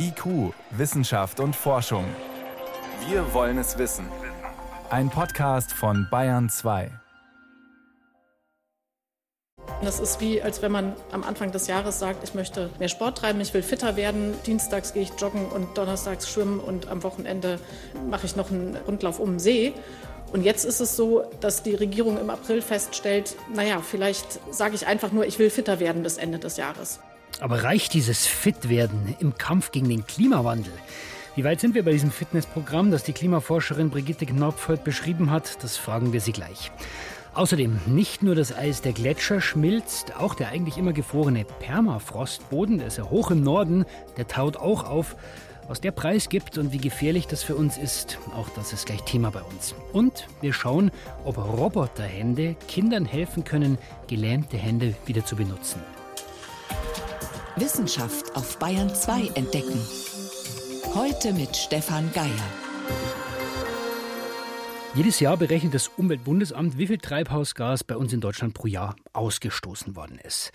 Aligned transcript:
IQ, 0.00 0.54
Wissenschaft 0.70 1.40
und 1.40 1.56
Forschung. 1.56 2.04
Wir 3.08 3.34
wollen 3.34 3.58
es 3.58 3.78
wissen. 3.78 4.06
Ein 4.90 5.10
Podcast 5.10 5.72
von 5.72 6.06
Bayern 6.08 6.48
2. 6.48 6.90
Das 9.82 9.98
ist 9.98 10.20
wie, 10.20 10.40
als 10.40 10.62
wenn 10.62 10.70
man 10.70 10.94
am 11.10 11.24
Anfang 11.24 11.50
des 11.50 11.66
Jahres 11.66 11.98
sagt, 11.98 12.22
ich 12.22 12.34
möchte 12.34 12.70
mehr 12.78 12.88
Sport 12.88 13.18
treiben, 13.18 13.40
ich 13.40 13.52
will 13.54 13.62
fitter 13.62 13.96
werden. 13.96 14.34
Dienstags 14.46 14.92
gehe 14.92 15.02
ich 15.02 15.10
joggen 15.18 15.46
und 15.46 15.76
donnerstags 15.76 16.30
schwimmen 16.30 16.60
und 16.60 16.88
am 16.88 17.02
Wochenende 17.02 17.58
mache 18.08 18.26
ich 18.26 18.36
noch 18.36 18.52
einen 18.52 18.76
Rundlauf 18.76 19.18
um 19.18 19.30
den 19.30 19.38
See. 19.40 19.72
Und 20.32 20.42
jetzt 20.44 20.64
ist 20.64 20.80
es 20.80 20.94
so, 20.94 21.24
dass 21.40 21.64
die 21.64 21.74
Regierung 21.74 22.18
im 22.20 22.30
April 22.30 22.62
feststellt, 22.62 23.34
naja, 23.52 23.80
vielleicht 23.80 24.38
sage 24.54 24.76
ich 24.76 24.86
einfach 24.86 25.10
nur, 25.10 25.26
ich 25.26 25.40
will 25.40 25.50
fitter 25.50 25.80
werden 25.80 26.04
bis 26.04 26.18
Ende 26.18 26.38
des 26.38 26.56
Jahres. 26.56 27.00
Aber 27.40 27.62
reicht 27.62 27.94
dieses 27.94 28.26
Fitwerden 28.26 29.14
im 29.20 29.38
Kampf 29.38 29.70
gegen 29.70 29.88
den 29.88 30.06
Klimawandel? 30.06 30.72
Wie 31.36 31.44
weit 31.44 31.60
sind 31.60 31.76
wir 31.76 31.84
bei 31.84 31.92
diesem 31.92 32.10
Fitnessprogramm, 32.10 32.90
das 32.90 33.04
die 33.04 33.12
Klimaforscherin 33.12 33.90
Brigitte 33.90 34.26
Knopf 34.26 34.66
beschrieben 34.78 35.30
hat? 35.30 35.62
Das 35.62 35.76
fragen 35.76 36.12
wir 36.12 36.20
sie 36.20 36.32
gleich. 36.32 36.72
Außerdem, 37.34 37.78
nicht 37.86 38.24
nur 38.24 38.34
das 38.34 38.52
Eis 38.52 38.82
der 38.82 38.92
Gletscher 38.92 39.40
schmilzt, 39.40 40.16
auch 40.16 40.34
der 40.34 40.48
eigentlich 40.48 40.78
immer 40.78 40.92
gefrorene 40.92 41.44
Permafrostboden, 41.44 42.78
der 42.78 42.88
ist 42.88 42.98
ja 42.98 43.04
hoch 43.04 43.30
im 43.30 43.44
Norden, 43.44 43.84
der 44.16 44.26
taut 44.26 44.56
auch 44.56 44.82
auf. 44.82 45.14
Was 45.68 45.80
der 45.80 45.92
Preis 45.92 46.30
gibt 46.30 46.58
und 46.58 46.72
wie 46.72 46.78
gefährlich 46.78 47.28
das 47.28 47.44
für 47.44 47.54
uns 47.54 47.78
ist, 47.78 48.18
auch 48.34 48.48
das 48.56 48.72
ist 48.72 48.86
gleich 48.86 49.02
Thema 49.02 49.30
bei 49.30 49.42
uns. 49.42 49.76
Und 49.92 50.26
wir 50.40 50.52
schauen, 50.52 50.90
ob 51.24 51.38
Roboterhände 51.38 52.56
Kindern 52.66 53.04
helfen 53.04 53.44
können, 53.44 53.78
gelähmte 54.08 54.56
Hände 54.56 54.96
wieder 55.06 55.24
zu 55.24 55.36
benutzen. 55.36 55.80
Wissenschaft 57.60 58.36
auf 58.36 58.58
Bayern 58.58 58.94
2 58.94 59.32
entdecken. 59.34 59.80
Heute 60.94 61.32
mit 61.32 61.56
Stefan 61.56 62.10
Geier. 62.12 62.67
Jedes 64.98 65.20
Jahr 65.20 65.36
berechnet 65.36 65.74
das 65.74 65.86
Umweltbundesamt, 65.86 66.76
wie 66.76 66.88
viel 66.88 66.98
Treibhausgas 66.98 67.84
bei 67.84 67.96
uns 67.96 68.12
in 68.12 68.20
Deutschland 68.20 68.52
pro 68.52 68.66
Jahr 68.66 68.96
ausgestoßen 69.12 69.94
worden 69.94 70.18
ist. 70.18 70.50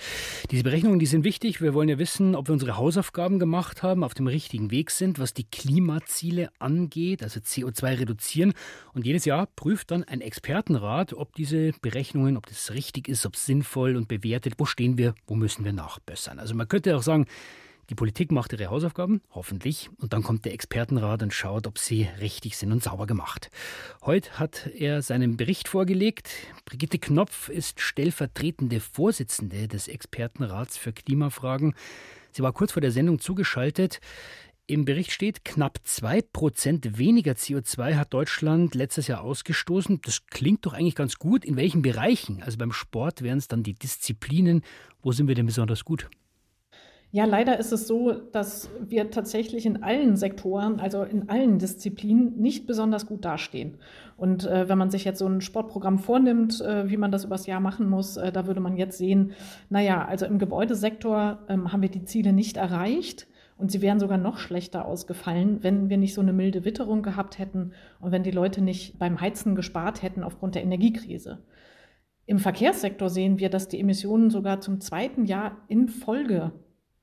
Diese 0.52 0.64
Berechnungen, 0.64 1.00
die 1.00 1.06
sind 1.06 1.24
wichtig. 1.24 1.62
Wir 1.62 1.74
wollen 1.74 1.88
ja 1.88 1.98
wissen, 1.98 2.36
ob 2.36 2.50
wir 2.50 2.52
unsere 2.54 2.76
Hausaufgaben 2.76 3.40
gemacht 3.40 3.84
haben, 3.84 4.04
auf 4.04 4.14
dem 4.14 4.28
richtigen 4.28 4.70
Weg 4.70 4.92
sind, 4.92 5.18
was 5.18 5.34
die 5.34 5.46
Klimaziele 5.46 6.50
angeht, 6.60 7.24
also 7.24 7.40
CO2 7.40 8.00
reduzieren. 8.00 8.52
Und 8.94 9.06
jedes 9.06 9.24
Jahr 9.24 9.48
prüft 9.56 9.92
dann 9.92 10.04
ein 10.04 10.20
Expertenrat, 10.20 11.14
ob 11.14 11.34
diese 11.36 11.72
Berechnungen, 11.82 12.36
ob 12.36 12.46
das 12.46 12.74
richtig 12.74 13.08
ist, 13.08 13.26
ob 13.26 13.36
es 13.36 13.46
sinnvoll 13.46 13.96
und 13.96 14.10
bewertet, 14.10 14.56
wo 14.58 14.66
stehen 14.66 14.98
wir, 14.98 15.16
wo 15.26 15.36
müssen 15.36 15.64
wir 15.64 15.72
nachbessern. 15.72 16.38
Also 16.38 16.54
man 16.54 16.68
könnte 16.68 16.98
auch 16.98 17.04
sagen, 17.04 17.28
die 17.90 17.96
Politik 17.96 18.32
macht 18.32 18.54
ihre 18.54 18.68
Hausaufgaben, 18.68 19.22
hoffentlich, 19.32 19.90
und 19.98 20.14
dann 20.14 20.24
kommt 20.24 20.46
der 20.46 20.54
Expertenrat 20.54 21.22
und 21.22 21.34
schaut, 21.34 21.68
ob 21.68 21.78
sie 21.78 22.08
richtig 22.22 22.58
sind 22.58 22.72
und 22.72 22.82
sauber 22.82 23.08
gemacht. 23.08 23.50
Heute 24.02 24.40
hat 24.40 24.70
er 24.74 25.02
seinen 25.02 25.36
Bericht 25.36 25.68
vorgelegt. 25.68 26.30
Brigitte 26.66 26.98
Knopf 26.98 27.50
ist 27.50 27.82
stellvertretende 27.82 28.80
Vorsitzende 28.80 29.68
des 29.68 29.90
Expertenrats 29.90 30.78
für 30.78 30.94
Klimafragen. 30.94 31.76
Sie 32.32 32.42
war 32.42 32.54
kurz 32.54 32.72
vor 32.72 32.82
der 32.82 32.92
Sendung 32.92 33.20
zugeschaltet. 33.20 34.00
Im 34.66 34.86
Bericht 34.86 35.12
steht, 35.12 35.44
knapp 35.44 35.80
zwei 35.84 36.22
Prozent 36.22 36.98
weniger 36.98 37.34
CO2 37.34 37.96
hat 37.96 38.14
Deutschland 38.14 38.76
letztes 38.76 39.08
Jahr 39.08 39.22
ausgestoßen. 39.22 40.00
Das 40.02 40.26
klingt 40.28 40.66
doch 40.66 40.72
eigentlich 40.72 40.96
ganz 40.96 41.20
gut. 41.20 41.44
In 41.44 41.58
welchen 41.58 41.82
Bereichen? 41.82 42.42
Also 42.42 42.58
beim 42.58 42.72
Sport 42.72 43.24
wären 43.24 43.40
es 43.40 43.50
dann 43.50 43.64
die 43.64 43.74
Disziplinen. 43.74 44.64
Wo 45.02 45.12
sind 45.12 45.28
wir 45.28 45.36
denn 45.36 45.48
besonders 45.48 45.84
gut? 45.84 46.10
Ja, 47.16 47.26
leider 47.26 47.60
ist 47.60 47.72
es 47.72 47.86
so, 47.86 48.12
dass 48.12 48.72
wir 48.80 49.12
tatsächlich 49.12 49.68
in 49.68 49.84
allen 49.84 50.16
Sektoren, 50.16 50.80
also 50.80 51.04
in 51.04 51.30
allen 51.30 51.60
Disziplinen, 51.60 52.40
nicht 52.42 52.66
besonders 52.66 53.06
gut 53.06 53.24
dastehen. 53.24 53.78
Und 54.18 54.48
äh, 54.48 54.68
wenn 54.68 54.80
man 54.80 54.90
sich 54.90 55.06
jetzt 55.06 55.20
so 55.20 55.28
ein 55.28 55.40
Sportprogramm 55.40 56.00
vornimmt, 56.00 56.60
äh, 56.62 56.90
wie 56.90 56.98
man 56.98 57.12
das 57.12 57.24
übers 57.24 57.46
Jahr 57.46 57.60
machen 57.60 57.88
muss, 57.88 58.18
äh, 58.18 58.32
da 58.32 58.48
würde 58.48 58.62
man 58.62 58.78
jetzt 58.78 58.98
sehen, 58.98 59.34
naja, 59.70 60.04
also 60.04 60.26
im 60.26 60.40
Gebäudesektor 60.40 61.38
ähm, 61.50 61.72
haben 61.72 61.84
wir 61.84 61.90
die 61.90 62.04
Ziele 62.04 62.34
nicht 62.34 62.58
erreicht. 62.58 63.28
Und 63.58 63.72
sie 63.72 63.84
wären 63.84 64.00
sogar 64.00 64.18
noch 64.18 64.40
schlechter 64.40 64.86
ausgefallen, 64.86 65.62
wenn 65.62 65.92
wir 65.92 65.98
nicht 65.98 66.16
so 66.16 66.22
eine 66.22 66.34
milde 66.34 66.66
Witterung 66.66 67.04
gehabt 67.04 67.38
hätten 67.38 67.74
und 68.00 68.12
wenn 68.12 68.24
die 68.24 68.32
Leute 68.32 68.60
nicht 68.60 68.98
beim 68.98 69.22
Heizen 69.22 69.54
gespart 69.54 70.02
hätten 70.02 70.24
aufgrund 70.24 70.56
der 70.56 70.64
Energiekrise. 70.64 71.44
Im 72.26 72.40
Verkehrssektor 72.40 73.12
sehen 73.12 73.38
wir, 73.38 73.52
dass 73.52 73.68
die 73.68 73.80
Emissionen 73.80 74.32
sogar 74.32 74.62
zum 74.62 74.82
zweiten 74.82 75.26
Jahr 75.26 75.58
in 75.68 75.90
Folge 75.90 76.54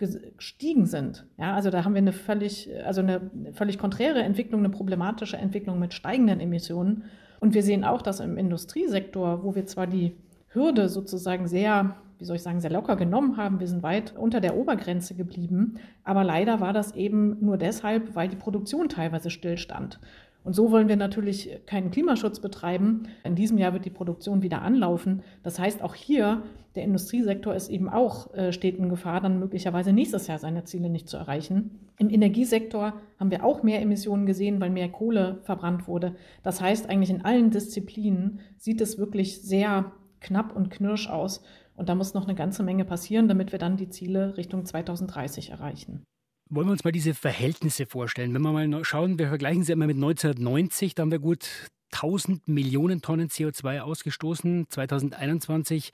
gestiegen 0.00 0.86
sind. 0.86 1.26
Ja, 1.38 1.54
also 1.54 1.70
da 1.70 1.84
haben 1.84 1.94
wir 1.94 2.00
eine 2.00 2.12
völlig, 2.12 2.68
also 2.84 3.00
eine 3.00 3.30
völlig 3.52 3.78
konträre 3.78 4.22
Entwicklung, 4.22 4.60
eine 4.60 4.70
problematische 4.70 5.36
Entwicklung 5.36 5.78
mit 5.78 5.94
steigenden 5.94 6.40
Emissionen. 6.40 7.04
Und 7.38 7.54
wir 7.54 7.62
sehen 7.62 7.84
auch, 7.84 8.02
dass 8.02 8.20
im 8.20 8.36
Industriesektor, 8.36 9.44
wo 9.44 9.54
wir 9.54 9.66
zwar 9.66 9.86
die 9.86 10.16
Hürde 10.48 10.88
sozusagen 10.88 11.46
sehr, 11.46 11.96
wie 12.18 12.24
soll 12.24 12.36
ich 12.36 12.42
sagen, 12.42 12.60
sehr 12.60 12.70
locker 12.70 12.96
genommen 12.96 13.36
haben, 13.36 13.60
wir 13.60 13.68
sind 13.68 13.82
weit 13.82 14.14
unter 14.16 14.40
der 14.40 14.56
Obergrenze 14.56 15.14
geblieben, 15.14 15.76
aber 16.02 16.24
leider 16.24 16.60
war 16.60 16.72
das 16.72 16.94
eben 16.94 17.36
nur 17.40 17.56
deshalb, 17.56 18.14
weil 18.14 18.28
die 18.28 18.36
Produktion 18.36 18.88
teilweise 18.88 19.30
stillstand. 19.30 20.00
Und 20.42 20.54
so 20.54 20.70
wollen 20.70 20.88
wir 20.88 20.96
natürlich 20.96 21.60
keinen 21.66 21.90
Klimaschutz 21.90 22.40
betreiben. 22.40 23.08
In 23.24 23.34
diesem 23.34 23.58
Jahr 23.58 23.72
wird 23.72 23.84
die 23.84 23.90
Produktion 23.90 24.42
wieder 24.42 24.62
anlaufen. 24.62 25.22
Das 25.42 25.58
heißt, 25.58 25.82
auch 25.82 25.94
hier, 25.94 26.42
der 26.74 26.84
Industriesektor 26.84 27.54
ist 27.54 27.68
eben 27.68 27.88
auch, 27.88 28.32
äh, 28.34 28.52
steht 28.52 28.78
in 28.78 28.88
Gefahr, 28.88 29.20
dann 29.20 29.38
möglicherweise 29.38 29.92
nächstes 29.92 30.26
Jahr 30.28 30.38
seine 30.38 30.64
Ziele 30.64 30.88
nicht 30.88 31.08
zu 31.08 31.16
erreichen. 31.16 31.78
Im 31.98 32.08
Energiesektor 32.08 32.94
haben 33.18 33.30
wir 33.30 33.44
auch 33.44 33.62
mehr 33.62 33.82
Emissionen 33.82 34.24
gesehen, 34.24 34.60
weil 34.60 34.70
mehr 34.70 34.88
Kohle 34.88 35.40
verbrannt 35.42 35.86
wurde. 35.86 36.14
Das 36.42 36.60
heißt, 36.60 36.88
eigentlich 36.88 37.10
in 37.10 37.24
allen 37.24 37.50
Disziplinen 37.50 38.40
sieht 38.56 38.80
es 38.80 38.98
wirklich 38.98 39.42
sehr 39.42 39.92
knapp 40.20 40.54
und 40.56 40.70
knirsch 40.70 41.08
aus. 41.08 41.42
Und 41.76 41.88
da 41.88 41.94
muss 41.94 42.14
noch 42.14 42.24
eine 42.24 42.34
ganze 42.34 42.62
Menge 42.62 42.84
passieren, 42.84 43.28
damit 43.28 43.52
wir 43.52 43.58
dann 43.58 43.76
die 43.76 43.88
Ziele 43.88 44.36
Richtung 44.36 44.64
2030 44.64 45.50
erreichen. 45.50 46.04
Wollen 46.52 46.66
wir 46.66 46.72
uns 46.72 46.82
mal 46.82 46.90
diese 46.90 47.14
Verhältnisse 47.14 47.86
vorstellen? 47.86 48.34
Wenn 48.34 48.42
wir 48.42 48.50
mal 48.50 48.84
schauen, 48.84 49.20
wir 49.20 49.28
vergleichen 49.28 49.62
sie 49.62 49.70
immer 49.70 49.86
mit 49.86 49.94
1990, 49.94 50.96
da 50.96 51.02
haben 51.02 51.12
wir 51.12 51.20
gut 51.20 51.48
1000 51.92 52.48
Millionen 52.48 53.02
Tonnen 53.02 53.28
CO2 53.28 53.78
ausgestoßen. 53.78 54.66
2021 54.68 55.92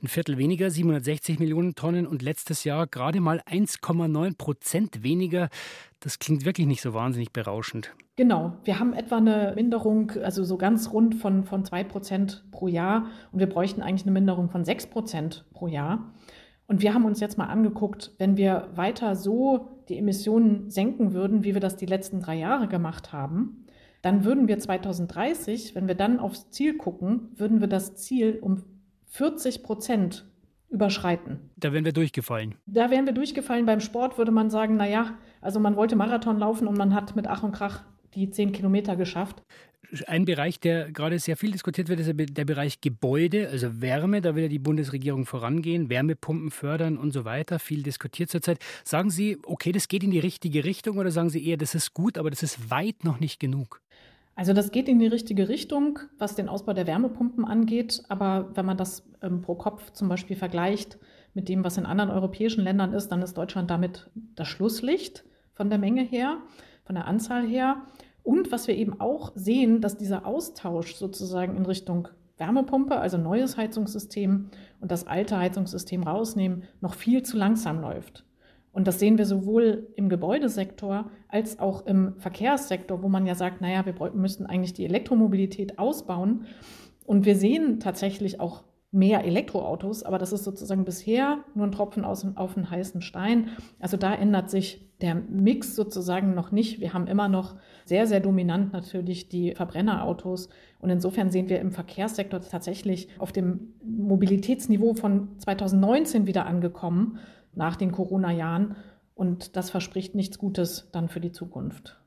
ein 0.00 0.06
Viertel 0.06 0.38
weniger, 0.38 0.70
760 0.70 1.40
Millionen 1.40 1.74
Tonnen 1.74 2.06
und 2.06 2.22
letztes 2.22 2.62
Jahr 2.62 2.86
gerade 2.86 3.20
mal 3.20 3.40
1,9 3.50 4.36
Prozent 4.38 5.02
weniger. 5.02 5.48
Das 5.98 6.20
klingt 6.20 6.44
wirklich 6.44 6.68
nicht 6.68 6.82
so 6.82 6.94
wahnsinnig 6.94 7.32
berauschend. 7.32 7.92
Genau, 8.14 8.52
wir 8.62 8.78
haben 8.78 8.92
etwa 8.92 9.16
eine 9.16 9.54
Minderung, 9.56 10.12
also 10.22 10.44
so 10.44 10.56
ganz 10.56 10.92
rund 10.92 11.16
von, 11.16 11.42
von 11.44 11.64
2 11.64 11.82
Prozent 11.82 12.44
pro 12.52 12.68
Jahr 12.68 13.06
und 13.32 13.40
wir 13.40 13.48
bräuchten 13.48 13.82
eigentlich 13.82 14.04
eine 14.04 14.12
Minderung 14.12 14.50
von 14.50 14.64
6 14.64 14.86
Prozent 14.86 15.44
pro 15.52 15.66
Jahr. 15.66 16.12
Und 16.66 16.82
wir 16.82 16.94
haben 16.94 17.04
uns 17.04 17.20
jetzt 17.20 17.38
mal 17.38 17.46
angeguckt, 17.46 18.12
wenn 18.18 18.36
wir 18.36 18.68
weiter 18.74 19.14
so 19.14 19.68
die 19.88 19.98
Emissionen 19.98 20.70
senken 20.70 21.12
würden, 21.12 21.44
wie 21.44 21.54
wir 21.54 21.60
das 21.60 21.76
die 21.76 21.86
letzten 21.86 22.20
drei 22.20 22.36
Jahre 22.36 22.66
gemacht 22.66 23.12
haben, 23.12 23.66
dann 24.02 24.24
würden 24.24 24.48
wir 24.48 24.58
2030, 24.58 25.74
wenn 25.74 25.88
wir 25.88 25.94
dann 25.94 26.18
aufs 26.18 26.50
Ziel 26.50 26.76
gucken, 26.76 27.30
würden 27.36 27.60
wir 27.60 27.68
das 27.68 27.96
Ziel 27.96 28.38
um 28.40 28.64
40 29.06 29.62
Prozent 29.62 30.26
überschreiten. 30.68 31.50
Da 31.56 31.72
wären 31.72 31.84
wir 31.84 31.92
durchgefallen. 31.92 32.56
Da 32.66 32.90
wären 32.90 33.06
wir 33.06 33.12
durchgefallen. 33.12 33.66
Beim 33.66 33.80
Sport 33.80 34.18
würde 34.18 34.32
man 34.32 34.50
sagen, 34.50 34.76
naja, 34.76 35.16
also 35.40 35.60
man 35.60 35.76
wollte 35.76 35.96
Marathon 35.96 36.38
laufen 36.38 36.66
und 36.66 36.76
man 36.76 36.94
hat 36.94 37.16
mit 37.16 37.28
Ach 37.28 37.42
und 37.42 37.52
Krach 37.52 37.84
die 38.14 38.30
zehn 38.30 38.52
Kilometer 38.52 38.96
geschafft. 38.96 39.42
Ein 40.06 40.24
Bereich, 40.24 40.60
der 40.60 40.90
gerade 40.90 41.18
sehr 41.18 41.36
viel 41.36 41.52
diskutiert 41.52 41.88
wird, 41.88 42.00
ist 42.00 42.12
der 42.16 42.44
Bereich 42.44 42.80
Gebäude, 42.80 43.48
also 43.48 43.80
Wärme. 43.80 44.20
Da 44.20 44.34
will 44.34 44.44
ja 44.44 44.48
die 44.48 44.58
Bundesregierung 44.58 45.26
vorangehen, 45.26 45.88
Wärmepumpen 45.90 46.50
fördern 46.50 46.96
und 46.96 47.12
so 47.12 47.24
weiter. 47.24 47.58
Viel 47.58 47.82
diskutiert 47.82 48.30
zurzeit. 48.30 48.58
Sagen 48.84 49.10
Sie, 49.10 49.38
okay, 49.44 49.72
das 49.72 49.88
geht 49.88 50.02
in 50.02 50.10
die 50.10 50.18
richtige 50.18 50.64
Richtung 50.64 50.98
oder 50.98 51.10
sagen 51.10 51.30
Sie 51.30 51.46
eher, 51.46 51.56
das 51.56 51.74
ist 51.74 51.94
gut, 51.94 52.18
aber 52.18 52.30
das 52.30 52.42
ist 52.42 52.70
weit 52.70 53.04
noch 53.04 53.20
nicht 53.20 53.40
genug? 53.40 53.80
Also 54.36 54.52
das 54.52 54.70
geht 54.70 54.86
in 54.86 54.98
die 54.98 55.06
richtige 55.06 55.48
Richtung, 55.48 55.98
was 56.18 56.34
den 56.34 56.50
Ausbau 56.50 56.74
der 56.74 56.86
Wärmepumpen 56.86 57.46
angeht. 57.46 58.02
Aber 58.08 58.50
wenn 58.54 58.66
man 58.66 58.76
das 58.76 59.02
ähm, 59.22 59.40
pro 59.40 59.54
Kopf 59.54 59.92
zum 59.92 60.10
Beispiel 60.10 60.36
vergleicht 60.36 60.98
mit 61.32 61.48
dem, 61.48 61.64
was 61.64 61.78
in 61.78 61.86
anderen 61.86 62.10
europäischen 62.10 62.62
Ländern 62.62 62.92
ist, 62.92 63.08
dann 63.08 63.22
ist 63.22 63.34
Deutschland 63.34 63.70
damit 63.70 64.10
das 64.34 64.48
Schlusslicht 64.48 65.24
von 65.54 65.70
der 65.70 65.78
Menge 65.78 66.02
her, 66.02 66.36
von 66.84 66.94
der 66.94 67.06
Anzahl 67.06 67.46
her. 67.46 67.82
Und 68.26 68.50
was 68.50 68.66
wir 68.66 68.74
eben 68.74 69.00
auch 69.00 69.30
sehen, 69.36 69.80
dass 69.80 69.96
dieser 69.96 70.26
Austausch 70.26 70.96
sozusagen 70.96 71.56
in 71.56 71.64
Richtung 71.64 72.08
Wärmepumpe, 72.38 72.98
also 72.98 73.18
neues 73.18 73.56
Heizungssystem 73.56 74.50
und 74.80 74.90
das 74.90 75.06
alte 75.06 75.38
Heizungssystem 75.38 76.02
rausnehmen, 76.02 76.64
noch 76.80 76.94
viel 76.94 77.22
zu 77.22 77.36
langsam 77.36 77.80
läuft. 77.80 78.24
Und 78.72 78.88
das 78.88 78.98
sehen 78.98 79.16
wir 79.16 79.26
sowohl 79.26 79.86
im 79.94 80.08
Gebäudesektor 80.08 81.08
als 81.28 81.60
auch 81.60 81.86
im 81.86 82.14
Verkehrssektor, 82.18 83.00
wo 83.00 83.08
man 83.08 83.26
ja 83.26 83.36
sagt, 83.36 83.60
naja, 83.60 83.86
wir 83.86 83.94
müssten 84.12 84.44
eigentlich 84.44 84.74
die 84.74 84.86
Elektromobilität 84.86 85.78
ausbauen. 85.78 86.46
Und 87.04 87.26
wir 87.26 87.36
sehen 87.36 87.78
tatsächlich 87.78 88.40
auch 88.40 88.64
mehr 88.96 89.24
Elektroautos, 89.24 90.02
aber 90.02 90.18
das 90.18 90.32
ist 90.32 90.44
sozusagen 90.44 90.84
bisher 90.84 91.38
nur 91.54 91.66
ein 91.66 91.72
Tropfen 91.72 92.04
aus, 92.04 92.26
auf 92.34 92.56
einen 92.56 92.70
heißen 92.70 93.02
Stein. 93.02 93.50
Also 93.78 93.96
da 93.96 94.14
ändert 94.14 94.50
sich 94.50 94.90
der 95.02 95.14
Mix 95.14 95.76
sozusagen 95.76 96.34
noch 96.34 96.50
nicht. 96.50 96.80
Wir 96.80 96.94
haben 96.94 97.06
immer 97.06 97.28
noch 97.28 97.56
sehr, 97.84 98.06
sehr 98.06 98.20
dominant 98.20 98.72
natürlich 98.72 99.28
die 99.28 99.54
Verbrennerautos. 99.54 100.48
Und 100.80 100.88
insofern 100.88 101.30
sehen 101.30 101.50
wir 101.50 101.60
im 101.60 101.72
Verkehrssektor 101.72 102.40
tatsächlich 102.40 103.08
auf 103.18 103.32
dem 103.32 103.74
Mobilitätsniveau 103.84 104.94
von 104.94 105.38
2019 105.38 106.26
wieder 106.26 106.46
angekommen 106.46 107.18
nach 107.54 107.76
den 107.76 107.92
Corona-Jahren. 107.92 108.76
Und 109.14 109.56
das 109.56 109.68
verspricht 109.70 110.14
nichts 110.14 110.38
Gutes 110.38 110.88
dann 110.92 111.08
für 111.08 111.20
die 111.20 111.32
Zukunft. 111.32 112.00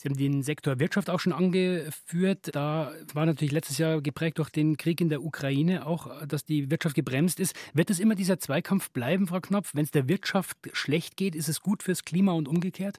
Sie 0.00 0.08
haben 0.08 0.16
den 0.16 0.42
Sektor 0.42 0.80
Wirtschaft 0.80 1.10
auch 1.10 1.20
schon 1.20 1.34
angeführt. 1.34 2.54
Da 2.54 2.90
war 3.12 3.26
natürlich 3.26 3.52
letztes 3.52 3.76
Jahr 3.76 4.00
geprägt 4.00 4.38
durch 4.38 4.48
den 4.48 4.78
Krieg 4.78 4.98
in 5.02 5.10
der 5.10 5.22
Ukraine 5.22 5.84
auch, 5.86 6.24
dass 6.26 6.42
die 6.42 6.70
Wirtschaft 6.70 6.94
gebremst 6.94 7.38
ist. 7.38 7.54
Wird 7.74 7.90
es 7.90 8.00
immer 8.00 8.14
dieser 8.14 8.38
Zweikampf 8.38 8.92
bleiben, 8.92 9.26
Frau 9.26 9.40
Knopf? 9.40 9.74
Wenn 9.74 9.84
es 9.84 9.90
der 9.90 10.08
Wirtschaft 10.08 10.56
schlecht 10.72 11.18
geht, 11.18 11.34
ist 11.34 11.50
es 11.50 11.60
gut 11.60 11.82
fürs 11.82 12.02
Klima 12.02 12.32
und 12.32 12.48
umgekehrt? 12.48 12.98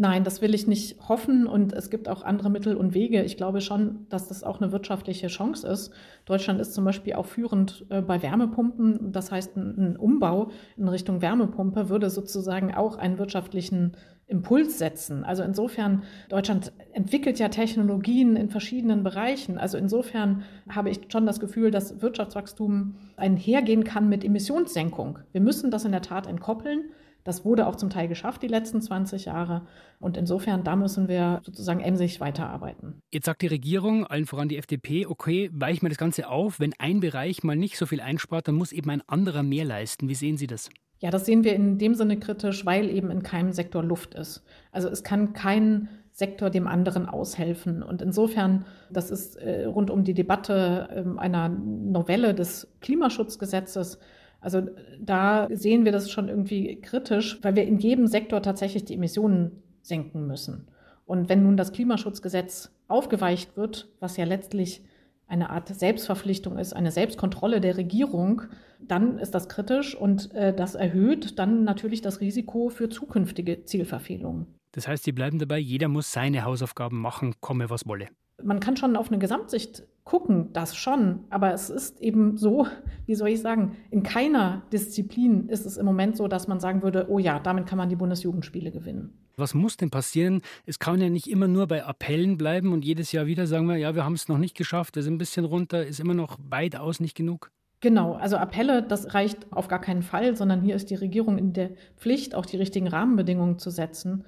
Nein, 0.00 0.22
das 0.22 0.40
will 0.40 0.54
ich 0.54 0.68
nicht 0.68 1.08
hoffen 1.08 1.48
und 1.48 1.72
es 1.72 1.90
gibt 1.90 2.08
auch 2.08 2.22
andere 2.22 2.50
Mittel 2.50 2.76
und 2.76 2.94
Wege. 2.94 3.24
Ich 3.24 3.36
glaube 3.36 3.60
schon, 3.60 4.06
dass 4.10 4.28
das 4.28 4.44
auch 4.44 4.60
eine 4.60 4.70
wirtschaftliche 4.70 5.26
Chance 5.26 5.66
ist. 5.66 5.92
Deutschland 6.24 6.60
ist 6.60 6.72
zum 6.72 6.84
Beispiel 6.84 7.14
auch 7.14 7.26
führend 7.26 7.84
äh, 7.88 8.00
bei 8.00 8.22
Wärmepumpen. 8.22 9.10
Das 9.10 9.32
heißt, 9.32 9.56
ein 9.56 9.96
Umbau 9.96 10.52
in 10.76 10.86
Richtung 10.86 11.20
Wärmepumpe 11.20 11.88
würde 11.88 12.10
sozusagen 12.10 12.72
auch 12.72 12.96
einen 12.96 13.18
wirtschaftlichen 13.18 13.96
Impuls 14.28 14.78
setzen. 14.78 15.24
Also 15.24 15.42
insofern, 15.42 16.04
Deutschland 16.28 16.72
entwickelt 16.92 17.40
ja 17.40 17.48
Technologien 17.48 18.36
in 18.36 18.50
verschiedenen 18.50 19.02
Bereichen. 19.02 19.58
Also 19.58 19.78
insofern 19.78 20.44
habe 20.68 20.90
ich 20.90 21.00
schon 21.10 21.26
das 21.26 21.40
Gefühl, 21.40 21.72
dass 21.72 22.00
Wirtschaftswachstum 22.00 22.94
einhergehen 23.16 23.82
kann 23.82 24.08
mit 24.08 24.24
Emissionssenkung. 24.24 25.18
Wir 25.32 25.40
müssen 25.40 25.72
das 25.72 25.84
in 25.84 25.90
der 25.90 26.02
Tat 26.02 26.28
entkoppeln. 26.28 26.84
Das 27.28 27.44
wurde 27.44 27.66
auch 27.66 27.76
zum 27.76 27.90
Teil 27.90 28.08
geschafft 28.08 28.42
die 28.42 28.48
letzten 28.48 28.80
20 28.80 29.26
Jahre. 29.26 29.66
Und 30.00 30.16
insofern, 30.16 30.64
da 30.64 30.76
müssen 30.76 31.08
wir 31.08 31.42
sozusagen 31.44 31.80
emsig 31.80 32.20
weiterarbeiten. 32.20 33.02
Jetzt 33.12 33.26
sagt 33.26 33.42
die 33.42 33.48
Regierung, 33.48 34.06
allen 34.06 34.24
voran 34.24 34.48
die 34.48 34.56
FDP, 34.56 35.04
okay, 35.04 35.50
weichen 35.52 35.82
wir 35.82 35.90
das 35.90 35.98
Ganze 35.98 36.30
auf. 36.30 36.58
Wenn 36.58 36.72
ein 36.78 37.00
Bereich 37.00 37.42
mal 37.42 37.54
nicht 37.54 37.76
so 37.76 37.84
viel 37.84 38.00
einspart, 38.00 38.48
dann 38.48 38.54
muss 38.54 38.72
eben 38.72 38.88
ein 38.88 39.02
anderer 39.06 39.42
mehr 39.42 39.66
leisten. 39.66 40.08
Wie 40.08 40.14
sehen 40.14 40.38
Sie 40.38 40.46
das? 40.46 40.70
Ja, 41.00 41.10
das 41.10 41.26
sehen 41.26 41.44
wir 41.44 41.54
in 41.54 41.76
dem 41.76 41.94
Sinne 41.94 42.18
kritisch, 42.18 42.64
weil 42.64 42.88
eben 42.88 43.10
in 43.10 43.22
keinem 43.22 43.52
Sektor 43.52 43.84
Luft 43.84 44.14
ist. 44.14 44.42
Also 44.72 44.88
es 44.88 45.04
kann 45.04 45.34
kein 45.34 45.90
Sektor 46.12 46.48
dem 46.48 46.66
anderen 46.66 47.04
aushelfen. 47.04 47.82
Und 47.82 48.00
insofern, 48.00 48.64
das 48.90 49.10
ist 49.10 49.36
äh, 49.36 49.66
rund 49.66 49.90
um 49.90 50.02
die 50.02 50.14
Debatte 50.14 50.88
äh, 50.90 51.20
einer 51.20 51.50
Novelle 51.50 52.34
des 52.34 52.74
Klimaschutzgesetzes. 52.80 53.98
Also 54.40 54.62
da 55.00 55.48
sehen 55.50 55.84
wir 55.84 55.92
das 55.92 56.10
schon 56.10 56.28
irgendwie 56.28 56.80
kritisch, 56.80 57.38
weil 57.42 57.56
wir 57.56 57.64
in 57.64 57.78
jedem 57.78 58.06
Sektor 58.06 58.42
tatsächlich 58.42 58.84
die 58.84 58.94
Emissionen 58.94 59.62
senken 59.82 60.26
müssen. 60.26 60.68
Und 61.06 61.28
wenn 61.28 61.42
nun 61.42 61.56
das 61.56 61.72
Klimaschutzgesetz 61.72 62.70
aufgeweicht 62.86 63.56
wird, 63.56 63.88
was 63.98 64.16
ja 64.16 64.24
letztlich 64.24 64.82
eine 65.26 65.50
Art 65.50 65.68
Selbstverpflichtung 65.68 66.58
ist, 66.58 66.74
eine 66.74 66.90
Selbstkontrolle 66.90 67.60
der 67.60 67.76
Regierung, 67.76 68.42
dann 68.80 69.18
ist 69.18 69.34
das 69.34 69.48
kritisch 69.48 69.94
und 69.94 70.32
äh, 70.34 70.54
das 70.54 70.74
erhöht 70.74 71.38
dann 71.38 71.64
natürlich 71.64 72.00
das 72.00 72.20
Risiko 72.20 72.68
für 72.70 72.88
zukünftige 72.88 73.64
Zielverfehlungen. 73.64 74.46
Das 74.72 74.86
heißt, 74.86 75.04
Sie 75.04 75.12
bleiben 75.12 75.38
dabei, 75.38 75.58
jeder 75.58 75.88
muss 75.88 76.12
seine 76.12 76.44
Hausaufgaben 76.44 77.00
machen, 77.00 77.34
komme 77.40 77.70
was 77.70 77.86
wolle. 77.86 78.08
Man 78.42 78.60
kann 78.60 78.76
schon 78.76 78.96
auf 78.96 79.08
eine 79.08 79.18
Gesamtsicht 79.18 79.84
gucken, 80.04 80.52
das 80.54 80.74
schon, 80.74 81.24
aber 81.28 81.52
es 81.52 81.68
ist 81.68 82.00
eben 82.00 82.38
so, 82.38 82.66
wie 83.06 83.14
soll 83.14 83.28
ich 83.28 83.40
sagen, 83.40 83.76
in 83.90 84.02
keiner 84.02 84.62
Disziplin 84.72 85.48
ist 85.48 85.66
es 85.66 85.76
im 85.76 85.84
Moment 85.84 86.16
so, 86.16 86.28
dass 86.28 86.48
man 86.48 86.60
sagen 86.60 86.82
würde, 86.82 87.06
oh 87.10 87.18
ja, 87.18 87.38
damit 87.38 87.66
kann 87.66 87.78
man 87.78 87.88
die 87.88 87.96
Bundesjugendspiele 87.96 88.70
gewinnen. 88.70 89.12
Was 89.36 89.54
muss 89.54 89.76
denn 89.76 89.90
passieren? 89.90 90.40
Es 90.66 90.78
kann 90.78 91.00
ja 91.00 91.10
nicht 91.10 91.28
immer 91.30 91.46
nur 91.46 91.68
bei 91.68 91.84
Appellen 91.84 92.38
bleiben 92.38 92.72
und 92.72 92.84
jedes 92.84 93.12
Jahr 93.12 93.26
wieder 93.26 93.46
sagen 93.46 93.68
wir, 93.68 93.76
ja, 93.76 93.94
wir 93.94 94.04
haben 94.04 94.14
es 94.14 94.28
noch 94.28 94.38
nicht 94.38 94.56
geschafft, 94.56 94.96
wir 94.96 95.02
sind 95.02 95.14
ein 95.14 95.18
bisschen 95.18 95.44
runter, 95.44 95.86
ist 95.86 96.00
immer 96.00 96.14
noch 96.14 96.38
weitaus 96.42 97.00
nicht 97.00 97.16
genug. 97.16 97.50
Genau, 97.80 98.14
also 98.14 98.36
Appelle, 98.36 98.82
das 98.82 99.14
reicht 99.14 99.52
auf 99.52 99.68
gar 99.68 99.80
keinen 99.80 100.02
Fall, 100.02 100.34
sondern 100.36 100.62
hier 100.62 100.74
ist 100.74 100.90
die 100.90 100.96
Regierung 100.96 101.38
in 101.38 101.52
der 101.52 101.70
Pflicht, 101.96 102.34
auch 102.34 102.46
die 102.46 102.56
richtigen 102.56 102.88
Rahmenbedingungen 102.88 103.58
zu 103.58 103.70
setzen. 103.70 104.24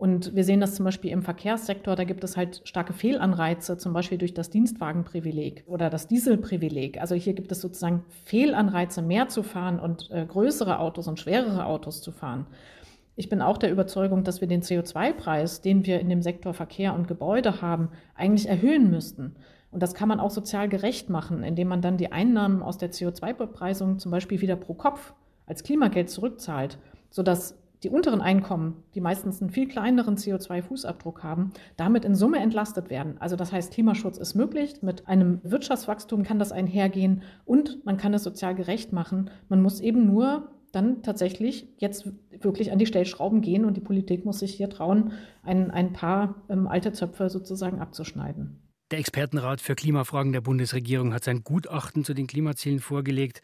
Und 0.00 0.34
wir 0.34 0.44
sehen 0.44 0.60
das 0.60 0.76
zum 0.76 0.86
Beispiel 0.86 1.10
im 1.10 1.22
Verkehrssektor, 1.22 1.94
da 1.94 2.04
gibt 2.04 2.24
es 2.24 2.34
halt 2.34 2.62
starke 2.64 2.94
Fehlanreize, 2.94 3.76
zum 3.76 3.92
Beispiel 3.92 4.16
durch 4.16 4.32
das 4.32 4.48
Dienstwagenprivileg 4.48 5.64
oder 5.66 5.90
das 5.90 6.08
Dieselprivileg. 6.08 6.98
Also 6.98 7.14
hier 7.14 7.34
gibt 7.34 7.52
es 7.52 7.60
sozusagen 7.60 8.02
Fehlanreize, 8.24 9.02
mehr 9.02 9.28
zu 9.28 9.42
fahren 9.42 9.78
und 9.78 10.10
äh, 10.10 10.24
größere 10.24 10.78
Autos 10.78 11.06
und 11.06 11.20
schwerere 11.20 11.66
Autos 11.66 12.00
zu 12.00 12.12
fahren. 12.12 12.46
Ich 13.14 13.28
bin 13.28 13.42
auch 13.42 13.58
der 13.58 13.70
Überzeugung, 13.70 14.24
dass 14.24 14.40
wir 14.40 14.48
den 14.48 14.62
CO2-Preis, 14.62 15.60
den 15.60 15.84
wir 15.84 16.00
in 16.00 16.08
dem 16.08 16.22
Sektor 16.22 16.54
Verkehr 16.54 16.94
und 16.94 17.06
Gebäude 17.06 17.60
haben, 17.60 17.90
eigentlich 18.14 18.48
erhöhen 18.48 18.90
müssten. 18.90 19.36
Und 19.70 19.82
das 19.82 19.92
kann 19.92 20.08
man 20.08 20.18
auch 20.18 20.30
sozial 20.30 20.70
gerecht 20.70 21.10
machen, 21.10 21.42
indem 21.42 21.68
man 21.68 21.82
dann 21.82 21.98
die 21.98 22.10
Einnahmen 22.10 22.62
aus 22.62 22.78
der 22.78 22.90
CO2-Bepreisung 22.90 23.98
zum 23.98 24.10
Beispiel 24.10 24.40
wieder 24.40 24.56
pro 24.56 24.72
Kopf 24.72 25.12
als 25.44 25.62
Klimageld 25.62 26.08
zurückzahlt, 26.08 26.78
sodass 27.10 27.59
die 27.82 27.90
unteren 27.90 28.20
Einkommen, 28.20 28.82
die 28.94 29.00
meistens 29.00 29.40
einen 29.40 29.50
viel 29.50 29.66
kleineren 29.66 30.16
CO2-Fußabdruck 30.16 31.22
haben, 31.22 31.52
damit 31.76 32.04
in 32.04 32.14
Summe 32.14 32.38
entlastet 32.38 32.90
werden. 32.90 33.16
Also 33.18 33.36
das 33.36 33.52
heißt, 33.52 33.72
Klimaschutz 33.72 34.18
ist 34.18 34.34
möglich, 34.34 34.82
mit 34.82 35.08
einem 35.08 35.40
Wirtschaftswachstum 35.42 36.22
kann 36.22 36.38
das 36.38 36.52
einhergehen 36.52 37.22
und 37.44 37.84
man 37.84 37.96
kann 37.96 38.14
es 38.14 38.22
sozial 38.22 38.54
gerecht 38.54 38.92
machen. 38.92 39.30
Man 39.48 39.62
muss 39.62 39.80
eben 39.80 40.06
nur 40.06 40.50
dann 40.72 41.02
tatsächlich 41.02 41.68
jetzt 41.78 42.08
wirklich 42.30 42.70
an 42.70 42.78
die 42.78 42.86
Stellschrauben 42.86 43.40
gehen 43.40 43.64
und 43.64 43.76
die 43.76 43.80
Politik 43.80 44.24
muss 44.24 44.38
sich 44.38 44.54
hier 44.54 44.70
trauen, 44.70 45.12
ein, 45.42 45.70
ein 45.70 45.92
paar 45.92 46.42
ähm, 46.48 46.68
alte 46.68 46.92
Zöpfe 46.92 47.28
sozusagen 47.28 47.80
abzuschneiden. 47.80 48.69
Der 48.90 48.98
Expertenrat 48.98 49.60
für 49.60 49.76
Klimafragen 49.76 50.32
der 50.32 50.40
Bundesregierung 50.40 51.14
hat 51.14 51.22
sein 51.22 51.44
Gutachten 51.44 52.04
zu 52.04 52.12
den 52.12 52.26
Klimazielen 52.26 52.80
vorgelegt. 52.80 53.40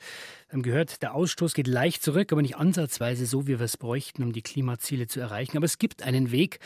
Wir 0.49 0.55
haben 0.55 0.63
gehört, 0.63 1.03
der 1.03 1.15
Ausstoß 1.15 1.55
geht 1.55 1.69
leicht 1.69 2.03
zurück, 2.03 2.33
aber 2.33 2.43
nicht 2.43 2.57
ansatzweise 2.57 3.27
so, 3.27 3.47
wie 3.47 3.61
wir 3.61 3.61
es 3.61 3.77
bräuchten, 3.77 4.25
um 4.25 4.33
die 4.33 4.43
Klimaziele 4.43 5.07
zu 5.07 5.21
erreichen. 5.21 5.57
Aber 5.57 5.67
es 5.67 5.79
gibt 5.79 6.03
einen 6.03 6.33
Weg, 6.33 6.59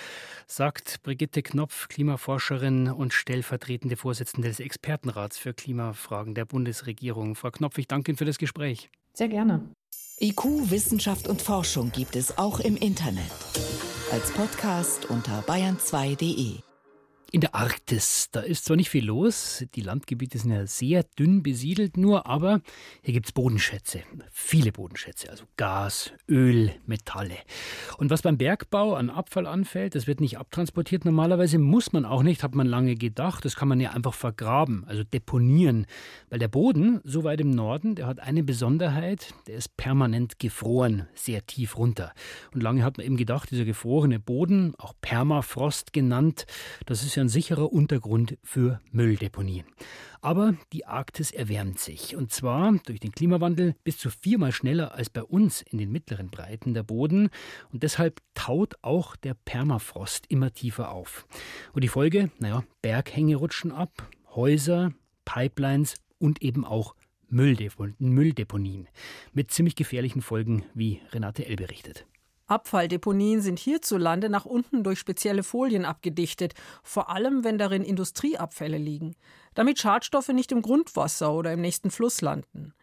sagt 0.47 1.03
Brigitte 1.03 1.43
Knopf, 1.43 1.89
Klimaforscherin 1.89 2.89
und 2.89 3.13
stellvertretende 3.13 3.97
Vorsitzende 3.97 4.49
des 4.49 4.61
Expertenrats 4.61 5.37
für 5.37 5.53
Klimafragen 5.53 6.35
der 6.35 6.47
Bundesregierung. 6.47 7.35
Frau 7.35 7.51
Knopf, 7.51 7.77
ich 7.77 7.87
danke 7.87 8.13
Ihnen 8.13 8.19
für 8.19 8.25
das 8.25 8.39
Gespräch. 8.39 8.89
Sehr 9.13 9.29
gerne. 9.29 9.61
IQ, 10.21 10.71
Wissenschaft 10.71 11.29
und 11.29 11.43
Forschung 11.43 11.93
gibt 11.93 12.17
es 12.17 12.39
auch 12.39 12.61
im 12.61 12.77
Internet. 12.77 13.31
Als 14.11 14.31
Podcast 14.33 15.05
unter 15.11 15.43
bayern2.de. 15.43 16.70
In 17.33 17.41
der 17.41 17.55
Arktis, 17.55 18.29
da 18.33 18.41
ist 18.41 18.65
zwar 18.65 18.77
nicht 18.77 18.91
viel 18.91 19.05
los, 19.05 19.65
die 19.77 19.83
Landgebiete 19.83 20.37
sind 20.37 20.51
ja 20.51 20.67
sehr 20.67 21.05
dünn 21.17 21.45
besiedelt 21.45 21.97
nur, 21.97 22.27
aber 22.27 22.61
hier 23.03 23.15
gibt 23.15 23.27
es 23.27 23.33
Bodenschätze, 23.33 24.03
viele 24.33 24.73
Bodenschätze, 24.73 25.31
also 25.31 25.45
Gas, 25.57 26.11
Öl, 26.29 26.73
Metalle. 26.87 27.37
Und 27.99 28.11
was 28.11 28.23
beim 28.23 28.37
Bergbau 28.37 28.95
an 28.95 29.11
Abfall 29.11 29.47
anfällt, 29.47 29.95
das 29.95 30.09
wird 30.09 30.21
nicht 30.21 30.39
abtransportiert. 30.39 31.05
Normalerweise 31.05 31.61
muss 31.61 31.93
man 31.93 32.05
auch 32.05 32.25
nicht, 32.25 32.43
hat 32.43 32.57
man 32.57 32.67
lange 32.67 32.97
gedacht, 32.97 33.45
das 33.45 33.55
kann 33.55 33.69
man 33.69 33.79
ja 33.79 33.93
einfach 33.93 34.15
vergraben, 34.15 34.83
also 34.89 35.05
deponieren. 35.05 35.87
Weil 36.31 36.41
der 36.41 36.49
Boden, 36.49 37.01
so 37.05 37.23
weit 37.23 37.41
im 37.41 37.51
Norden, 37.51 37.95
der 37.95 38.09
hat 38.09 38.19
eine 38.19 38.43
Besonderheit, 38.43 39.35
der 39.47 39.55
ist 39.55 39.77
permanent 39.77 40.41
gefroren, 40.41 41.07
sehr 41.15 41.47
tief 41.47 41.79
runter. 41.79 42.13
Und 42.53 42.61
lange 42.61 42.83
hat 42.83 42.97
man 42.97 43.07
eben 43.07 43.17
gedacht, 43.17 43.53
dieser 43.53 43.65
gefrorene 43.65 44.19
Boden, 44.19 44.75
auch 44.79 44.95
Permafrost 45.01 45.93
genannt, 45.93 46.45
das 46.87 47.05
ist 47.05 47.15
ja 47.15 47.20
ein 47.21 47.29
sicherer 47.29 47.73
Untergrund 47.73 48.37
für 48.43 48.81
Mülldeponien. 48.91 49.67
Aber 50.23 50.55
die 50.73 50.87
Arktis 50.87 51.31
erwärmt 51.31 51.79
sich. 51.79 52.17
Und 52.17 52.33
zwar 52.33 52.73
durch 52.87 53.01
den 53.01 53.13
Klimawandel 53.13 53.75
bis 53.85 53.99
zu 53.99 54.11
viermal 54.11 54.53
schneller 54.53 54.95
als 54.95 55.11
bei 55.11 55.23
uns 55.23 55.63
in 55.63 55.79
den 55.79 55.93
mittleren 55.93 56.31
Breiten 56.31 56.75
der 56.75 56.83
Boden. 56.83 57.31
Und 57.73 57.83
deshalb 57.83 58.21
taut 58.35 58.75
auch 58.83 59.17
der 59.17 59.35
Permafrost 59.35 60.27
immer 60.29 60.53
tiefer 60.53 60.91
auf. 60.91 61.27
Und 61.73 61.85
die 61.85 61.89
Folge, 61.89 62.31
naja, 62.39 62.65
Berghänge 62.83 63.37
rutschen 63.37 63.73
ab, 63.73 64.09
Häuser, 64.35 64.93
Pipelines 65.25 65.95
und 66.19 66.43
eben 66.43 66.65
auch 66.65 66.95
Mülldeponien. 67.29 68.89
Mit 69.33 69.51
ziemlich 69.51 69.77
gefährlichen 69.77 70.21
Folgen, 70.21 70.65
wie 70.75 71.01
Renate 71.13 71.47
L. 71.47 71.57
berichtet. 71.57 72.07
Abfalldeponien 72.51 73.41
sind 73.41 73.59
hierzulande 73.59 74.29
nach 74.29 74.45
unten 74.45 74.83
durch 74.83 74.99
spezielle 74.99 75.43
Folien 75.43 75.85
abgedichtet, 75.85 76.55
vor 76.83 77.09
allem 77.11 77.45
wenn 77.45 77.59
darin 77.59 77.85
Industrieabfälle 77.85 78.79
liegen, 78.79 79.15
damit 79.55 79.79
Schadstoffe 79.79 80.29
nicht 80.29 80.51
im 80.53 80.63
Grundwasser 80.63 81.33
oder 81.33 81.53
im 81.53 81.61
nächsten 81.61 81.91
Fluss 81.91 82.21
landen. 82.21 82.75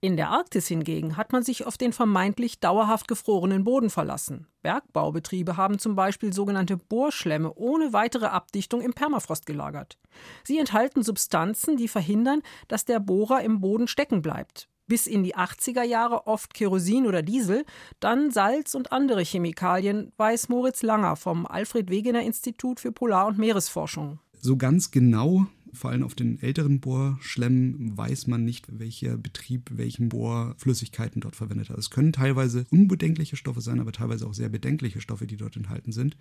In 0.00 0.16
der 0.16 0.28
Arktis 0.28 0.68
hingegen 0.68 1.16
hat 1.16 1.32
man 1.32 1.42
sich 1.42 1.66
auf 1.66 1.78
den 1.78 1.92
vermeintlich 1.92 2.60
dauerhaft 2.60 3.08
gefrorenen 3.08 3.64
Boden 3.64 3.90
verlassen. 3.90 4.46
Bergbaubetriebe 4.62 5.56
haben 5.56 5.78
zum 5.78 5.96
Beispiel 5.96 6.32
sogenannte 6.32 6.76
Bohrschlämme 6.76 7.52
ohne 7.54 7.92
weitere 7.92 8.26
Abdichtung 8.26 8.82
im 8.82 8.92
Permafrost 8.92 9.46
gelagert. 9.46 9.98
Sie 10.44 10.58
enthalten 10.58 11.02
Substanzen, 11.02 11.76
die 11.76 11.88
verhindern, 11.88 12.42
dass 12.68 12.84
der 12.84 13.00
Bohrer 13.00 13.40
im 13.40 13.60
Boden 13.60 13.88
stecken 13.88 14.20
bleibt. 14.22 14.68
Bis 14.86 15.06
in 15.06 15.24
die 15.24 15.34
80er 15.34 15.82
Jahre 15.82 16.26
oft 16.26 16.54
Kerosin 16.54 17.06
oder 17.06 17.22
Diesel, 17.22 17.64
dann 18.00 18.30
Salz 18.30 18.74
und 18.74 18.92
andere 18.92 19.22
Chemikalien, 19.22 20.12
weiß 20.16 20.48
Moritz 20.48 20.82
Langer 20.82 21.16
vom 21.16 21.46
Alfred 21.46 21.90
Wegener 21.90 22.22
Institut 22.22 22.80
für 22.80 22.92
Polar- 22.92 23.26
und 23.26 23.38
Meeresforschung. 23.38 24.20
So 24.40 24.56
ganz 24.56 24.90
genau 24.90 25.46
vor 25.76 25.90
allem 25.90 26.02
auf 26.02 26.14
den 26.14 26.40
älteren 26.40 26.80
Bohrschlemmen 26.80 27.96
weiß 27.96 28.26
man 28.26 28.44
nicht, 28.44 28.66
welcher 28.78 29.16
Betrieb 29.16 29.70
welchen 29.74 30.08
Bohrflüssigkeiten 30.08 31.20
dort 31.20 31.36
verwendet 31.36 31.70
hat. 31.70 31.78
Es 31.78 31.90
können 31.90 32.12
teilweise 32.12 32.64
unbedenkliche 32.70 33.36
Stoffe 33.36 33.60
sein, 33.60 33.80
aber 33.80 33.92
teilweise 33.92 34.26
auch 34.26 34.34
sehr 34.34 34.48
bedenkliche 34.48 35.00
Stoffe, 35.00 35.26
die 35.26 35.36
dort 35.36 35.56
enthalten 35.56 35.92
sind. 35.92 36.16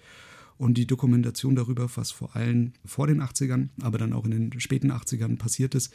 Und 0.57 0.77
die 0.77 0.87
Dokumentation 0.87 1.55
darüber, 1.55 1.89
was 1.95 2.11
vor 2.11 2.35
allem 2.35 2.73
vor 2.85 3.07
den 3.07 3.21
80ern, 3.21 3.69
aber 3.81 3.97
dann 3.97 4.13
auch 4.13 4.25
in 4.25 4.31
den 4.31 4.59
späten 4.59 4.91
80ern 4.91 5.37
passiert 5.37 5.75
ist, 5.75 5.93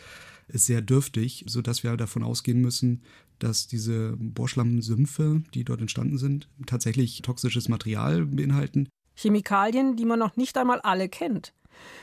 ist 0.49 0.67
sehr 0.67 0.83
dürftig, 0.83 1.45
sodass 1.47 1.83
wir 1.83 1.97
davon 1.97 2.23
ausgehen 2.23 2.61
müssen, 2.61 3.03
dass 3.39 3.67
diese 3.67 4.17
Bohrschlammsümpfe, 4.19 5.43
die 5.55 5.65
dort 5.65 5.81
entstanden 5.81 6.19
sind, 6.19 6.49
tatsächlich 6.67 7.23
toxisches 7.23 7.69
Material 7.69 8.27
beinhalten. 8.27 8.89
Chemikalien, 9.17 9.97
die 9.97 10.05
man 10.05 10.19
noch 10.19 10.37
nicht 10.37 10.59
einmal 10.59 10.81
alle 10.81 11.09
kennt 11.09 11.55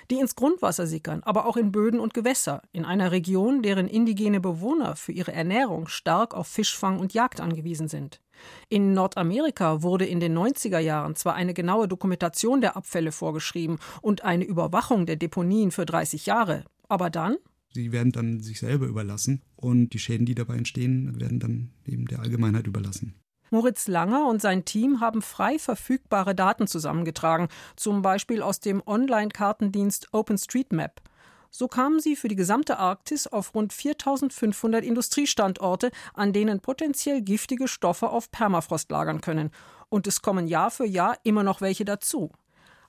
die 0.10 0.20
ins 0.20 0.36
Grundwasser 0.36 0.88
sickern, 0.88 1.22
aber 1.24 1.46
auch 1.46 1.58
in 1.58 1.72
Böden 1.72 2.00
und 2.00 2.14
Gewässer, 2.14 2.62
in 2.72 2.86
einer 2.86 3.12
Region, 3.12 3.62
deren 3.62 3.88
indigene 3.88 4.40
Bewohner 4.40 4.96
für 4.96 5.12
ihre 5.12 5.34
Ernährung 5.34 5.88
stark 5.88 6.34
auf 6.34 6.48
Fischfang 6.48 7.00
und 7.00 7.14
Jagd 7.14 7.42
angewiesen 7.42 7.88
sind. 7.88 8.22
In 8.70 8.94
Nordamerika 8.94 9.82
wurde 9.82 10.06
in 10.06 10.20
den 10.20 10.38
90er 10.38 10.80
Jahren 10.80 11.16
zwar 11.16 11.34
eine 11.34 11.54
genaue 11.54 11.88
Dokumentation 11.88 12.62
der 12.62 12.78
Abfälle 12.78 13.12
vorgeschrieben 13.12 13.80
und 14.02 14.24
eine 14.24 14.46
Überwachung 14.46 15.06
der 15.06 15.16
Deponien 15.16 15.72
für 15.72 15.86
30 15.86 16.26
Jahre, 16.26 16.64
aber 16.88 17.10
dann 17.10 17.38
Sie 17.74 17.92
werden 17.92 18.12
dann 18.12 18.40
sich 18.40 18.60
selber 18.60 18.88
überlassen 18.88 19.44
und 19.56 19.90
die 19.90 20.00
Schäden, 20.00 20.26
die 20.26 20.34
dabei 20.34 20.56
entstehen, 20.56 21.20
werden 21.20 21.40
dann 21.40 21.72
eben 21.86 22.06
der 22.06 22.22
Allgemeinheit 22.22 22.66
überlassen. 22.66 23.14
Moritz 23.50 23.88
Langer 23.88 24.28
und 24.28 24.42
sein 24.42 24.66
Team 24.66 25.00
haben 25.00 25.22
frei 25.22 25.58
verfügbare 25.60 26.36
Daten 26.36 26.68
zusammengetragen, 26.68 27.48
zum 27.76 28.02
Beispiel 28.02 28.42
aus 28.42 28.60
dem 28.60 28.84
Online-Kartendienst 28.86 30.14
OpenStreetMap. 30.14 31.02
So 31.50 31.68
kamen 31.68 32.00
sie 32.00 32.16
für 32.16 32.28
die 32.28 32.36
gesamte 32.36 32.78
Arktis 32.78 33.26
auf 33.26 33.56
rund 33.56 33.74
4500 33.74 34.84
Industriestandorte, 34.84 35.92
an 36.14 36.34
denen 36.34 36.60
potenziell 36.60 37.22
giftige 37.22 37.68
Stoffe 37.68 38.10
auf 38.10 38.32
Permafrost 38.32 38.92
lagern 38.92 39.22
können. 39.22 39.52
Und 39.90 40.08
es 40.08 40.22
kommen 40.22 40.48
Jahr 40.48 40.72
für 40.72 40.86
Jahr 40.86 41.18
immer 41.24 41.44
noch 41.44 41.62
welche 41.62 41.86
dazu. 41.86 42.32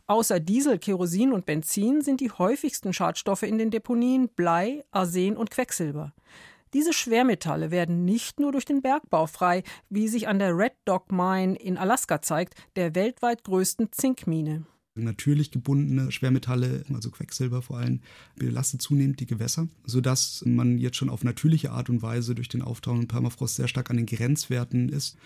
Außer 0.09 0.41
Diesel, 0.41 0.79
Kerosin 0.79 1.33
und 1.33 1.47
Benzin 1.47 2.01
sind 2.01 2.21
die 2.21 2.31
häufigsten 2.31 2.93
Schadstoffe 2.93 3.43
in 3.43 3.59
den 3.59 3.71
Deponien 3.71 4.29
Blei, 4.29 4.85
Arsen 4.91 5.37
und 5.37 5.51
Quecksilber. 5.51 6.13
Diese 6.75 6.93
Schwermetalle 6.93 7.71
werden 7.71 8.05
nicht 8.05 8.41
nur 8.41 8.53
durch 8.53 8.65
den 8.65 8.83
Bergbau 8.83 9.27
frei, 9.27 9.63
wie 9.89 10.09
sich 10.09 10.29
an 10.29 10.39
der 10.39 10.57
Red 10.57 10.75
Dog 10.85 11.11
Mine 11.11 11.57
in 11.57 11.79
Alaska 11.79 12.21
zeigt, 12.21 12.55
der 12.77 12.95
weltweit 12.95 13.45
größten 13.45 13.93
Zinkmine. 13.93 14.67
Natürlich 14.95 15.51
gebundene 15.51 16.11
Schwermetalle, 16.11 16.85
also 16.93 17.11
Quecksilber 17.11 17.63
vor 17.63 17.79
allem, 17.79 18.01
belastet 18.37 18.83
zunehmend 18.83 19.21
die 19.21 19.27
Gewässer, 19.27 19.69
sodass 19.85 20.43
man 20.45 20.79
jetzt 20.79 20.97
schon 20.97 21.09
auf 21.09 21.23
natürliche 21.23 21.71
Art 21.71 21.89
und 21.89 22.03
Weise 22.03 22.35
durch 22.35 22.49
den 22.49 22.63
auftauenden 22.63 23.07
Permafrost 23.07 23.57
sehr 23.57 23.69
stark 23.69 23.91
an 23.91 23.97
den 23.97 24.07
Grenzwerten 24.07 24.89
ist 24.89 25.17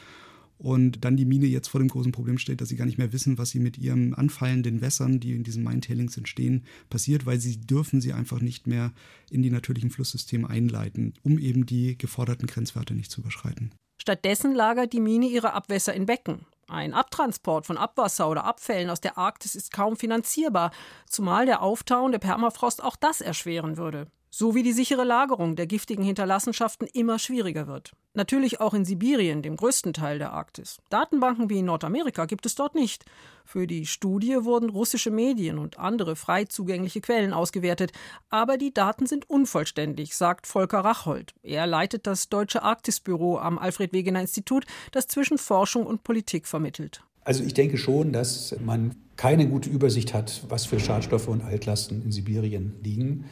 und 0.62 1.04
dann 1.04 1.16
die 1.16 1.25
Mine 1.25 1.47
jetzt 1.47 1.69
vor 1.69 1.81
dem 1.81 1.88
großen 1.88 2.12
Problem 2.12 2.38
steht, 2.38 2.61
dass 2.61 2.69
sie 2.69 2.76
gar 2.76 2.85
nicht 2.85 2.99
mehr 2.99 3.12
wissen, 3.12 3.37
was 3.37 3.50
sie 3.50 3.59
mit 3.59 3.78
ihren 3.78 4.14
anfallenden 4.14 4.81
Wässern, 4.81 5.19
die 5.19 5.33
in 5.33 5.42
diesen 5.42 5.64
Mine-Tailings 5.64 6.16
entstehen, 6.16 6.64
passiert, 6.88 7.26
weil 7.26 7.40
sie 7.40 7.61
dürfen 7.61 8.00
sie 8.00 8.12
einfach 8.12 8.40
nicht 8.40 8.69
mehr 8.69 8.92
in 9.31 9.42
die 9.42 9.50
natürlichen 9.50 9.90
Flusssysteme 9.90 10.49
einleiten, 10.49 11.14
um 11.23 11.38
eben 11.38 11.66
die 11.66 11.99
geforderten 11.99 12.47
Grenzwerte 12.47 12.95
nicht 12.95 13.11
zu 13.11 13.21
überschreiten. 13.21 13.73
Stattdessen 14.00 14.54
lagert 14.54 14.92
die 14.92 15.00
Mine 15.00 15.26
ihre 15.26 15.52
Abwässer 15.52 15.95
in 15.95 16.07
Becken. 16.07 16.47
Ein 16.69 16.95
Abtransport 16.95 17.66
von 17.66 17.76
Abwasser 17.76 18.31
oder 18.31 18.45
Abfällen 18.45 18.88
aus 18.88 19.00
der 19.00 19.19
Arktis 19.19 19.57
ist 19.57 19.73
kaum 19.73 19.97
finanzierbar, 19.97 20.71
zumal 21.09 21.45
der 21.45 21.61
auftauende 21.61 22.19
Permafrost 22.19 22.83
auch 22.83 22.97
das 22.97 23.21
erschweren 23.21 23.76
würde 23.76 24.07
so 24.33 24.54
wie 24.54 24.62
die 24.62 24.73
sichere 24.73 25.04
Lagerung 25.04 25.57
der 25.57 25.66
giftigen 25.66 26.02
Hinterlassenschaften 26.02 26.88
immer 26.95 27.19
schwieriger 27.19 27.66
wird. 27.66 27.92
Natürlich 28.14 28.61
auch 28.61 28.75
in 28.75 28.85
Sibirien, 28.85 29.40
dem 29.40 29.57
größten 29.57 29.95
Teil 29.95 30.19
der 30.19 30.35
Arktis. 30.35 30.78
Datenbanken 30.90 31.49
wie 31.49 31.61
in 31.61 31.64
Nordamerika 31.64 32.26
gibt 32.26 32.45
es 32.45 32.54
dort 32.54 32.75
nicht. 32.75 33.07
Für 33.47 33.66
die 33.66 33.87
Studie 33.87 34.45
wurden 34.45 34.69
russische 34.69 35.11
Medien 35.11 35.59
und 35.59 35.78
andere 35.78 36.14
frei 36.14 36.45
zugängliche 36.45 37.00
Quellen 37.00 37.33
ausgewertet, 37.33 37.92
aber 38.28 38.59
die 38.59 38.75
Daten 38.75 39.07
sind 39.07 39.31
unvollständig, 39.31 40.14
sagt 40.14 40.47
Volker 40.47 40.81
Rachhold. 40.81 41.35
Er 41.42 41.66
leitet 41.66 42.07
das 42.07 42.28
Deutsche 42.28 42.62
Arktisbüro 42.62 43.38
am 43.38 43.59
Alfred 43.59 43.95
Wegener 43.95 44.21
Institut, 44.21 44.66
das 44.90 45.07
zwischen 45.07 45.38
Forschung 45.38 45.87
und 45.87 46.04
Politik 46.04 46.47
vermittelt. 46.47 47.02
Also 47.25 47.42
ich 47.45 47.54
denke 47.54 47.78
schon, 47.78 48.12
dass 48.12 48.54
man 48.61 48.95
keine 49.16 49.49
gute 49.49 49.71
Übersicht 49.71 50.12
hat, 50.12 50.45
was 50.49 50.66
für 50.66 50.81
Schadstoffe 50.81 51.28
und 51.28 51.42
Altlasten 51.42 52.02
in 52.02 52.12
Sibirien 52.12 52.75
liegen. 52.83 53.25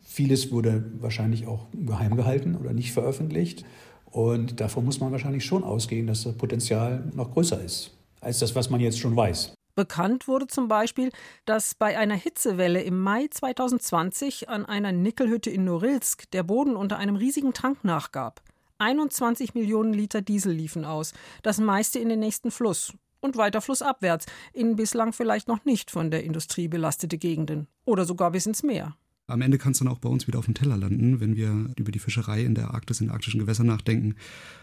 Vieles 0.00 0.52
wurde 0.52 0.84
wahrscheinlich 1.00 1.46
auch 1.46 1.66
geheim 1.72 2.16
gehalten 2.16 2.56
oder 2.56 2.72
nicht 2.72 2.92
veröffentlicht. 2.92 3.64
Und 4.10 4.60
davon 4.60 4.84
muss 4.84 5.00
man 5.00 5.12
wahrscheinlich 5.12 5.44
schon 5.44 5.64
ausgehen, 5.64 6.06
dass 6.06 6.24
das 6.24 6.34
Potenzial 6.34 7.04
noch 7.14 7.32
größer 7.32 7.62
ist 7.62 7.92
als 8.20 8.40
das, 8.40 8.54
was 8.54 8.70
man 8.70 8.80
jetzt 8.80 8.98
schon 8.98 9.16
weiß. 9.16 9.54
Bekannt 9.74 10.26
wurde 10.26 10.48
zum 10.48 10.66
Beispiel, 10.66 11.12
dass 11.44 11.76
bei 11.76 11.96
einer 11.96 12.16
Hitzewelle 12.16 12.82
im 12.82 12.98
Mai 13.00 13.28
2020 13.30 14.48
an 14.48 14.66
einer 14.66 14.90
Nickelhütte 14.90 15.50
in 15.50 15.64
Norilsk 15.64 16.28
der 16.32 16.42
Boden 16.42 16.74
unter 16.74 16.98
einem 16.98 17.14
riesigen 17.14 17.52
Tank 17.52 17.84
nachgab. 17.84 18.42
21 18.78 19.54
Millionen 19.54 19.92
Liter 19.92 20.20
Diesel 20.20 20.52
liefen 20.52 20.84
aus, 20.84 21.12
das 21.42 21.58
meiste 21.58 22.00
in 22.00 22.08
den 22.08 22.18
nächsten 22.18 22.50
Fluss 22.50 22.92
und 23.20 23.36
weiter 23.36 23.60
flussabwärts, 23.60 24.26
in 24.52 24.76
bislang 24.76 25.12
vielleicht 25.12 25.46
noch 25.46 25.64
nicht 25.64 25.90
von 25.90 26.10
der 26.10 26.24
Industrie 26.24 26.66
belastete 26.66 27.18
Gegenden 27.18 27.68
oder 27.84 28.04
sogar 28.04 28.32
bis 28.32 28.46
ins 28.46 28.62
Meer. 28.62 28.96
Am 29.28 29.42
Ende 29.42 29.58
kann 29.58 29.72
es 29.72 29.78
dann 29.78 29.88
auch 29.88 29.98
bei 29.98 30.08
uns 30.08 30.26
wieder 30.26 30.38
auf 30.38 30.46
dem 30.46 30.54
Teller 30.54 30.78
landen. 30.78 31.20
Wenn 31.20 31.36
wir 31.36 31.70
über 31.76 31.92
die 31.92 31.98
Fischerei 31.98 32.42
in 32.42 32.54
der 32.54 32.72
Arktis, 32.72 33.02
in 33.02 33.10
arktischen 33.10 33.38
Gewässern 33.38 33.66
nachdenken, 33.66 34.16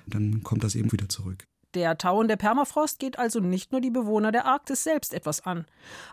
dann 0.08 0.42
kommt 0.42 0.64
das 0.64 0.74
eben 0.74 0.92
wieder 0.92 1.08
zurück. 1.08 1.46
Der 1.76 1.98
tauende 1.98 2.36
Permafrost 2.36 3.00
geht 3.00 3.20
also 3.20 3.42
nicht 3.42 3.72
nur 3.72 3.82
die 3.82 3.92
Bewohner 3.92 4.32
der 4.32 4.46
Arktis 4.46 4.84
selbst 4.84 5.14
etwas 5.14 5.46
an. 5.46 5.66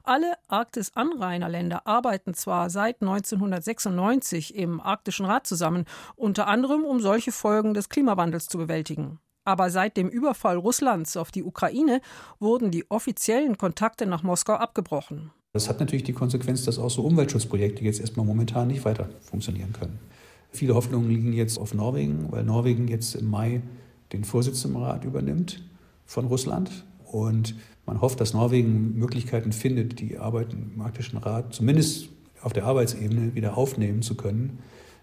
Alle 0.03 0.35
Arktis-Anrainerländer 0.49 1.87
arbeiten 1.87 2.35
zwar 2.35 2.69
seit 2.69 3.01
1996 3.01 4.55
im 4.55 4.81
Arktischen 4.81 5.25
Rat 5.25 5.47
zusammen, 5.47 5.87
unter 6.15 6.47
anderem 6.47 6.85
um 6.85 7.01
solche 7.01 7.33
Folgen 7.33 7.73
des 7.75 7.89
Klimawandels 7.89 8.49
zu 8.49 8.59
bewältigen. 8.59 9.19
Aber 9.45 9.71
seit 9.71 9.97
dem 9.97 10.09
Überfall 10.09 10.57
Russlands 10.57 11.17
auf 11.17 11.31
die 11.31 11.43
Ukraine 11.43 12.01
wurden 12.39 12.71
die 12.71 12.91
offiziellen 12.91 13.57
Kontakte 13.57 14.05
nach 14.05 14.23
Moskau 14.23 14.55
abgebrochen. 14.55 15.31
Das 15.53 15.69
hat 15.69 15.81
natürlich 15.81 16.05
die 16.05 16.15
Konsequenz, 16.15 16.65
dass 16.65 16.79
auch 16.79 16.89
so 16.89 17.03
Umweltschutzprojekte 17.03 17.85
jetzt 17.85 18.01
erstmal 18.01 18.25
momentan 18.25 18.69
nicht 18.69 18.87
weiter 18.87 19.11
funktionieren 19.21 19.75
können. 19.75 19.99
Viele 20.51 20.75
Hoffnungen 20.75 21.11
liegen 21.11 21.33
jetzt 21.35 21.59
auf 21.59 21.75
Norwegen, 21.75 22.33
weil 22.33 22.43
Norwegen 22.43 22.89
jetzt 22.89 23.15
im 23.15 23.29
Mai 23.29 23.63
den 24.13 24.25
Vorsitz 24.25 24.65
im 24.65 24.77
Rat 24.77 25.05
übernimmt 25.05 25.63
von 26.07 26.27
Russland. 26.27 26.85
Und 27.05 27.55
man 27.85 28.01
hofft, 28.01 28.21
dass 28.21 28.33
Norwegen 28.33 28.99
Möglichkeiten 28.99 29.53
findet, 29.53 30.01
die 30.01 30.19
Arbeit 30.19 30.55
im 30.55 30.81
Arktischen 30.81 31.19
Rat 31.19 31.55
zumindest 31.55 32.09
auf 32.41 32.55
der 32.55 32.65
Arbeitsebene 32.65 33.35
wieder 33.35 33.57
aufnehmen 33.57 34.01
zu 34.01 34.17
können, 34.17 34.59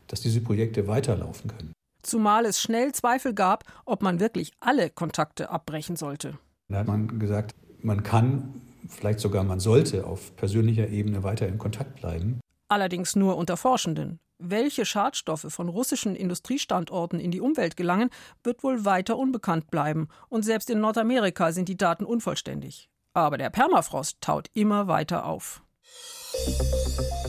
dass 0.08 0.22
diese 0.22 0.42
Projekte 0.42 0.88
weiterlaufen 0.88 1.52
können. 1.52 1.74
Zumal 2.02 2.46
es 2.46 2.60
schnell 2.60 2.92
Zweifel 2.94 3.36
gab, 3.36 3.66
ob 3.86 4.02
man 4.02 4.20
wirklich 4.20 4.52
alle 4.60 4.90
Kontakte 4.90 5.52
abbrechen 5.52 5.96
sollte. 5.96 6.40
Da 6.70 6.80
hat 6.80 6.88
man 6.88 7.20
gesagt, 7.20 7.54
man 7.82 8.04
kann 8.04 8.62
vielleicht 8.90 9.20
sogar 9.20 9.44
man 9.44 9.60
sollte 9.60 10.06
auf 10.06 10.36
persönlicher 10.36 10.90
Ebene 10.90 11.24
weiter 11.24 11.48
in 11.48 11.58
Kontakt 11.58 11.96
bleiben. 11.96 12.40
Allerdings 12.68 13.16
nur 13.16 13.38
unter 13.38 13.58
Forschenden. 13.58 14.20
Welche 14.38 14.86
Schadstoffe 14.86 15.48
von 15.50 15.68
russischen 15.68 16.16
Industriestandorten 16.16 17.20
in 17.20 17.32
die 17.32 17.42
Umwelt 17.42 17.76
gelangen, 17.76 18.10
wird 18.44 18.64
wohl 18.64 18.86
weiter 18.86 19.18
unbekannt 19.18 19.70
bleiben. 19.70 20.08
Und 20.30 20.44
selbst 20.44 20.70
in 20.70 20.80
Nordamerika 20.80 21.52
sind 21.52 21.68
die 21.68 21.78
Daten 21.78 22.06
unvollständig. 22.06 22.90
Aber 23.14 23.38
der 23.38 23.50
Permafrost 23.50 24.22
taut 24.22 24.48
immer 24.54 24.88
weiter 24.88 25.26
auf. 25.26 25.62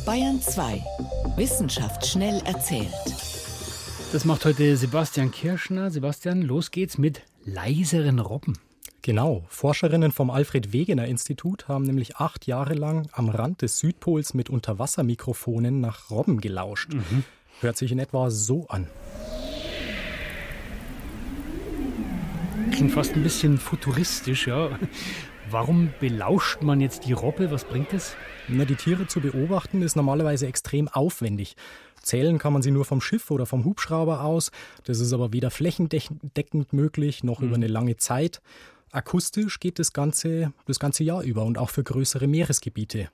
Bayern 0.06 0.40
2. 0.40 0.84
Wissenschaft 1.36 2.06
schnell 2.06 2.42
erzählt. 2.44 2.92
Das 4.12 4.24
macht 4.24 4.44
heute 4.44 4.76
Sebastian 4.76 5.30
Kirschner. 5.30 5.90
Sebastian, 5.90 6.42
los 6.42 6.70
geht's 6.70 6.98
mit 6.98 7.22
leiseren 7.44 8.18
Robben. 8.18 8.58
Genau, 9.02 9.44
Forscherinnen 9.48 10.12
vom 10.12 10.30
Alfred 10.30 10.72
Wegener 10.72 11.06
Institut 11.06 11.68
haben 11.68 11.84
nämlich 11.84 12.16
acht 12.16 12.46
Jahre 12.46 12.74
lang 12.74 13.08
am 13.12 13.30
Rand 13.30 13.62
des 13.62 13.78
Südpols 13.78 14.34
mit 14.34 14.50
Unterwassermikrofonen 14.50 15.80
nach 15.80 16.10
Robben 16.10 16.40
gelauscht. 16.40 16.92
Mhm. 16.92 17.24
Hört 17.60 17.76
sich 17.76 17.92
in 17.92 17.98
etwa 17.98 18.30
so 18.30 18.68
an. 18.68 18.86
schon 22.80 22.88
fast 22.88 23.14
ein 23.14 23.22
bisschen 23.22 23.58
futuristisch, 23.58 24.46
ja. 24.46 24.70
Warum 25.50 25.92
belauscht 26.00 26.62
man 26.62 26.80
jetzt 26.80 27.04
die 27.04 27.12
Robbe? 27.12 27.50
Was 27.50 27.64
bringt 27.64 27.92
es? 27.92 28.16
Na, 28.48 28.64
die 28.64 28.74
Tiere 28.74 29.06
zu 29.06 29.20
beobachten 29.20 29.82
ist 29.82 29.96
normalerweise 29.96 30.46
extrem 30.46 30.88
aufwendig. 30.88 31.56
Zählen 32.00 32.38
kann 32.38 32.54
man 32.54 32.62
sie 32.62 32.70
nur 32.70 32.86
vom 32.86 33.02
Schiff 33.02 33.30
oder 33.30 33.44
vom 33.44 33.66
Hubschrauber 33.66 34.24
aus. 34.24 34.50
Das 34.84 34.98
ist 34.98 35.12
aber 35.12 35.34
weder 35.34 35.50
flächendeckend 35.50 36.72
möglich 36.72 37.22
noch 37.22 37.40
mhm. 37.40 37.48
über 37.48 37.56
eine 37.56 37.66
lange 37.66 37.98
Zeit. 37.98 38.40
Akustisch 38.92 39.60
geht 39.60 39.78
das 39.78 39.92
Ganze 39.92 40.52
das 40.66 40.80
ganze 40.80 41.04
Jahr 41.04 41.22
über 41.22 41.44
und 41.44 41.58
auch 41.58 41.70
für 41.70 41.84
größere 41.84 42.26
Meeresgebiete. 42.26 43.08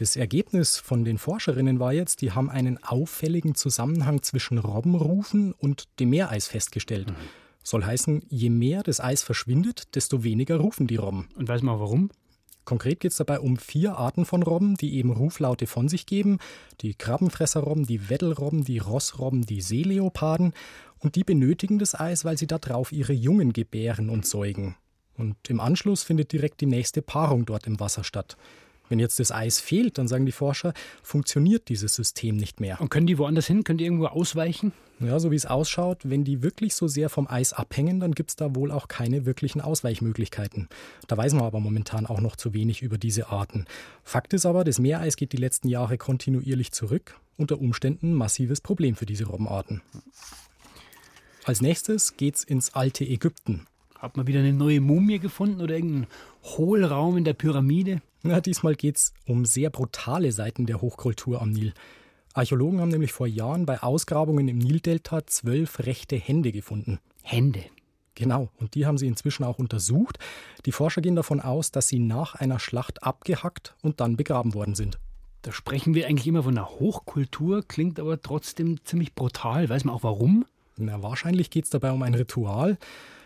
Das 0.00 0.16
Ergebnis 0.16 0.78
von 0.78 1.04
den 1.04 1.18
Forscherinnen 1.18 1.78
war 1.78 1.92
jetzt, 1.92 2.22
die 2.22 2.32
haben 2.32 2.48
einen 2.48 2.82
auffälligen 2.82 3.54
Zusammenhang 3.54 4.22
zwischen 4.22 4.56
Robbenrufen 4.56 5.52
und 5.52 5.88
dem 6.00 6.10
Meereis 6.10 6.46
festgestellt. 6.46 7.10
Mhm. 7.10 7.16
Soll 7.62 7.84
heißen, 7.84 8.22
je 8.30 8.48
mehr 8.48 8.82
das 8.82 9.00
Eis 9.00 9.22
verschwindet, 9.22 9.94
desto 9.94 10.24
weniger 10.24 10.56
rufen 10.56 10.86
die 10.86 10.96
Robben. 10.96 11.28
Und 11.36 11.48
weiß 11.48 11.60
man 11.60 11.78
warum? 11.78 12.10
Konkret 12.64 13.00
geht 13.00 13.10
es 13.10 13.18
dabei 13.18 13.40
um 13.40 13.58
vier 13.58 13.96
Arten 13.98 14.24
von 14.24 14.42
Robben, 14.42 14.76
die 14.76 14.94
eben 14.94 15.10
Ruflaute 15.10 15.66
von 15.66 15.88
sich 15.88 16.06
geben. 16.06 16.38
Die 16.80 16.94
Krabbenfresserrobben, 16.94 17.84
die 17.84 18.08
Weddelrobben, 18.08 18.64
die 18.64 18.78
Rossrobben, 18.78 19.44
die 19.44 19.60
Seeleoparden. 19.60 20.54
Und 20.98 21.14
die 21.14 21.24
benötigen 21.24 21.78
das 21.78 21.94
Eis, 21.94 22.24
weil 22.24 22.38
sie 22.38 22.46
darauf 22.46 22.92
ihre 22.92 23.12
Jungen 23.12 23.52
gebären 23.52 24.08
und 24.08 24.24
säugen. 24.24 24.76
Und 25.20 25.36
im 25.48 25.60
Anschluss 25.60 26.02
findet 26.02 26.32
direkt 26.32 26.60
die 26.60 26.66
nächste 26.66 27.02
Paarung 27.02 27.44
dort 27.44 27.66
im 27.66 27.78
Wasser 27.78 28.04
statt. 28.04 28.36
Wenn 28.88 28.98
jetzt 28.98 29.20
das 29.20 29.30
Eis 29.30 29.60
fehlt, 29.60 29.98
dann 29.98 30.08
sagen 30.08 30.26
die 30.26 30.32
Forscher, 30.32 30.74
funktioniert 31.02 31.68
dieses 31.68 31.94
System 31.94 32.36
nicht 32.36 32.58
mehr. 32.58 32.80
Und 32.80 32.90
können 32.90 33.06
die 33.06 33.18
woanders 33.18 33.46
hin? 33.46 33.62
Können 33.62 33.78
die 33.78 33.84
irgendwo 33.84 34.06
ausweichen? 34.06 34.72
Ja, 34.98 35.18
so 35.20 35.30
wie 35.30 35.36
es 35.36 35.46
ausschaut, 35.46 36.00
wenn 36.02 36.24
die 36.24 36.42
wirklich 36.42 36.74
so 36.74 36.88
sehr 36.88 37.08
vom 37.08 37.28
Eis 37.28 37.52
abhängen, 37.52 38.00
dann 38.00 38.12
gibt 38.12 38.30
es 38.30 38.36
da 38.36 38.54
wohl 38.54 38.72
auch 38.72 38.88
keine 38.88 39.24
wirklichen 39.24 39.60
Ausweichmöglichkeiten. 39.60 40.68
Da 41.06 41.16
weiß 41.16 41.34
man 41.34 41.44
aber 41.44 41.60
momentan 41.60 42.04
auch 42.04 42.20
noch 42.20 42.34
zu 42.34 42.52
wenig 42.52 42.82
über 42.82 42.98
diese 42.98 43.28
Arten. 43.28 43.64
Fakt 44.02 44.34
ist 44.34 44.44
aber, 44.44 44.64
das 44.64 44.80
Meereis 44.80 45.16
geht 45.16 45.32
die 45.32 45.38
letzten 45.38 45.68
Jahre 45.68 45.96
kontinuierlich 45.96 46.72
zurück. 46.72 47.18
Unter 47.36 47.60
Umständen 47.60 48.10
ein 48.10 48.14
massives 48.14 48.60
Problem 48.60 48.96
für 48.96 49.06
diese 49.06 49.24
Robbenarten. 49.24 49.82
Als 51.44 51.62
nächstes 51.62 52.16
geht's 52.16 52.44
ins 52.44 52.74
alte 52.74 53.04
Ägypten. 53.04 53.66
Hat 54.00 54.16
man 54.16 54.26
wieder 54.26 54.40
eine 54.40 54.54
neue 54.54 54.80
Mumie 54.80 55.18
gefunden 55.18 55.60
oder 55.60 55.74
irgendeinen 55.74 56.06
Hohlraum 56.42 57.18
in 57.18 57.24
der 57.24 57.34
Pyramide? 57.34 58.00
Na, 58.22 58.40
diesmal 58.40 58.74
geht 58.74 58.96
es 58.96 59.12
um 59.26 59.44
sehr 59.44 59.68
brutale 59.68 60.32
Seiten 60.32 60.64
der 60.64 60.80
Hochkultur 60.80 61.42
am 61.42 61.50
Nil. 61.50 61.74
Archäologen 62.32 62.80
haben 62.80 62.88
nämlich 62.88 63.12
vor 63.12 63.26
Jahren 63.26 63.66
bei 63.66 63.82
Ausgrabungen 63.82 64.48
im 64.48 64.56
Nildelta 64.56 65.26
zwölf 65.26 65.80
rechte 65.80 66.16
Hände 66.16 66.50
gefunden. 66.50 66.98
Hände? 67.22 67.62
Genau, 68.14 68.48
und 68.58 68.74
die 68.74 68.86
haben 68.86 68.96
sie 68.96 69.06
inzwischen 69.06 69.44
auch 69.44 69.58
untersucht. 69.58 70.18
Die 70.64 70.72
Forscher 70.72 71.02
gehen 71.02 71.16
davon 71.16 71.40
aus, 71.40 71.70
dass 71.70 71.88
sie 71.88 71.98
nach 71.98 72.34
einer 72.34 72.58
Schlacht 72.58 73.02
abgehackt 73.02 73.74
und 73.82 74.00
dann 74.00 74.16
begraben 74.16 74.54
worden 74.54 74.74
sind. 74.74 74.98
Da 75.42 75.52
sprechen 75.52 75.94
wir 75.94 76.06
eigentlich 76.06 76.26
immer 76.26 76.42
von 76.42 76.56
einer 76.56 76.70
Hochkultur, 76.70 77.64
klingt 77.68 78.00
aber 78.00 78.22
trotzdem 78.22 78.82
ziemlich 78.82 79.14
brutal. 79.14 79.68
Weiß 79.68 79.84
man 79.84 79.94
auch 79.94 80.04
warum? 80.04 80.46
Na, 80.78 81.02
wahrscheinlich 81.02 81.50
geht 81.50 81.64
es 81.64 81.70
dabei 81.70 81.92
um 81.92 82.02
ein 82.02 82.14
Ritual. 82.14 82.78